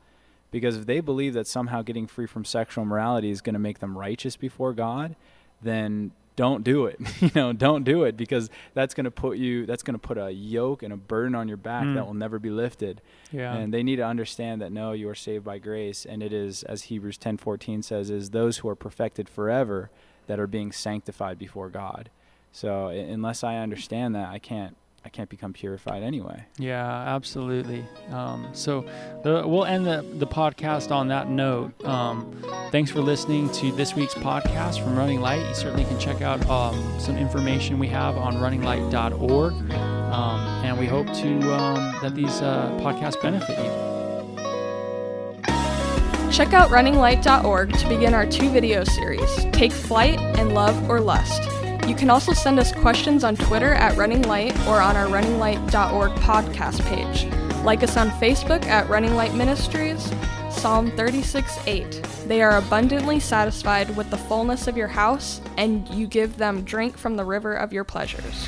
because 0.51 0.77
if 0.77 0.87
they 0.87 1.01
believe 1.01 1.35
that 1.35 1.47
somehow 1.47 1.83
getting 1.83 2.07
free 2.07 2.27
from 2.27 2.45
sexual 2.45 2.85
morality 2.85 3.31
is 3.31 3.41
going 3.41 3.55
to 3.55 3.61
make 3.61 3.79
them 3.79 3.97
righteous 3.97 4.37
before 4.37 4.73
God, 4.73 5.17
then 5.63 6.13
don't 6.37 6.65
do 6.65 6.87
it. 6.87 6.99
you 7.21 7.31
know, 7.35 7.53
don't 7.53 7.85
do 7.85 8.05
it 8.05 8.17
because 8.17 8.49
that's 8.73 8.95
going 8.95 9.05
to 9.05 9.11
put 9.11 9.37
you 9.37 9.67
that's 9.67 9.83
going 9.83 9.95
to 9.95 9.99
put 9.99 10.17
a 10.17 10.31
yoke 10.31 10.83
and 10.83 10.93
a 10.93 10.97
burden 10.97 11.35
on 11.35 11.49
your 11.49 11.57
back 11.59 11.85
Mm. 11.85 11.95
that 11.97 12.07
will 12.07 12.15
never 12.15 12.39
be 12.39 12.51
lifted. 12.51 13.03
Yeah. 13.31 13.55
And 13.55 13.75
they 13.75 13.83
need 13.83 13.97
to 13.97 14.05
understand 14.07 14.63
that 14.63 14.73
no, 14.73 14.93
you 14.93 15.09
are 15.09 15.15
saved 15.15 15.45
by 15.45 15.59
grace, 15.59 16.07
and 16.07 16.23
it 16.23 16.33
is, 16.33 16.63
as 16.63 16.85
Hebrews 16.85 17.19
ten 17.19 17.37
fourteen 17.37 17.83
says, 17.83 18.11
is 18.11 18.31
those 18.31 18.59
who 18.59 18.69
are 18.69 18.77
perfected 18.77 19.29
forever 19.29 19.91
that 20.29 20.41
are 20.41 20.47
being 20.47 20.73
sanctified 20.73 21.39
before 21.39 21.69
God. 21.69 22.09
So 22.53 22.89
unless 22.89 23.45
I 23.45 23.57
understand 23.57 24.15
that, 24.15 24.29
I 24.29 24.39
can't 24.39 24.77
I 25.05 25.09
can't 25.09 25.31
become 25.31 25.53
purified 25.53 26.03
anyway. 26.03 26.45
Yeah, 26.59 26.87
absolutely. 26.87 27.85
Um, 28.11 28.49
so 28.53 28.85
the, 29.23 29.47
we'll 29.47 29.65
end 29.65 29.87
the, 29.87 30.05
the 30.19 30.27
podcast 30.27 30.91
on 30.91 31.09
that 31.09 31.29
note. 31.29 31.83
Um, 31.85 32.37
thanks 32.71 32.91
for 32.91 33.01
listening 33.01 33.51
to 33.53 33.73
this 33.73 33.95
week's 33.95 34.15
podcast 34.15 34.83
from 34.83 34.97
Running 34.97 35.21
Light. 35.21 35.47
You 35.49 35.55
certainly 35.55 35.85
can 35.85 35.99
check 35.99 36.21
out 36.21 36.47
um, 36.51 37.01
some 37.01 37.17
information 37.17 37.79
we 37.79 37.89
have 37.89 38.19
on 38.19 38.37
runninglight.org. 38.37 39.53
Um, 39.73 40.41
and 40.65 40.79
we 40.79 40.87
hope 40.87 41.07
to 41.07 41.55
um, 41.55 41.95
that 42.03 42.15
these 42.15 42.43
uh, 42.43 42.69
podcasts 42.81 43.21
benefit 43.23 43.59
you. 43.59 43.91
Check 46.31 46.53
out 46.53 46.71
runninglight.org 46.71 47.73
to 47.73 47.89
begin 47.89 48.15
our 48.15 48.27
two 48.27 48.51
video 48.51 48.85
series, 48.85 49.45
Take 49.53 49.73
Flight 49.73 50.19
and 50.19 50.55
Love 50.55 50.89
or 50.89 51.01
Lust. 51.01 51.43
You 51.91 51.97
can 51.97 52.09
also 52.09 52.33
send 52.33 52.61
us 52.61 52.71
questions 52.71 53.25
on 53.25 53.35
Twitter 53.35 53.75
at 53.75 53.97
Running 53.97 54.23
Light 54.23 54.57
or 54.69 54.81
on 54.81 54.95
our 54.95 55.07
runninglight.org 55.07 56.13
podcast 56.21 56.85
page. 56.85 57.25
Like 57.65 57.83
us 57.83 57.97
on 57.97 58.11
Facebook 58.11 58.65
at 58.67 58.89
Running 58.89 59.17
Light 59.17 59.35
Ministries, 59.35 60.09
Psalm 60.53 60.93
36 60.93 61.59
8. 61.67 62.01
They 62.29 62.43
are 62.43 62.59
abundantly 62.59 63.19
satisfied 63.19 63.97
with 63.97 64.09
the 64.09 64.17
fullness 64.17 64.69
of 64.69 64.77
your 64.77 64.87
house, 64.87 65.41
and 65.57 65.89
you 65.89 66.07
give 66.07 66.37
them 66.37 66.63
drink 66.63 66.97
from 66.97 67.17
the 67.17 67.25
river 67.25 67.55
of 67.55 67.73
your 67.73 67.83
pleasures. 67.83 68.47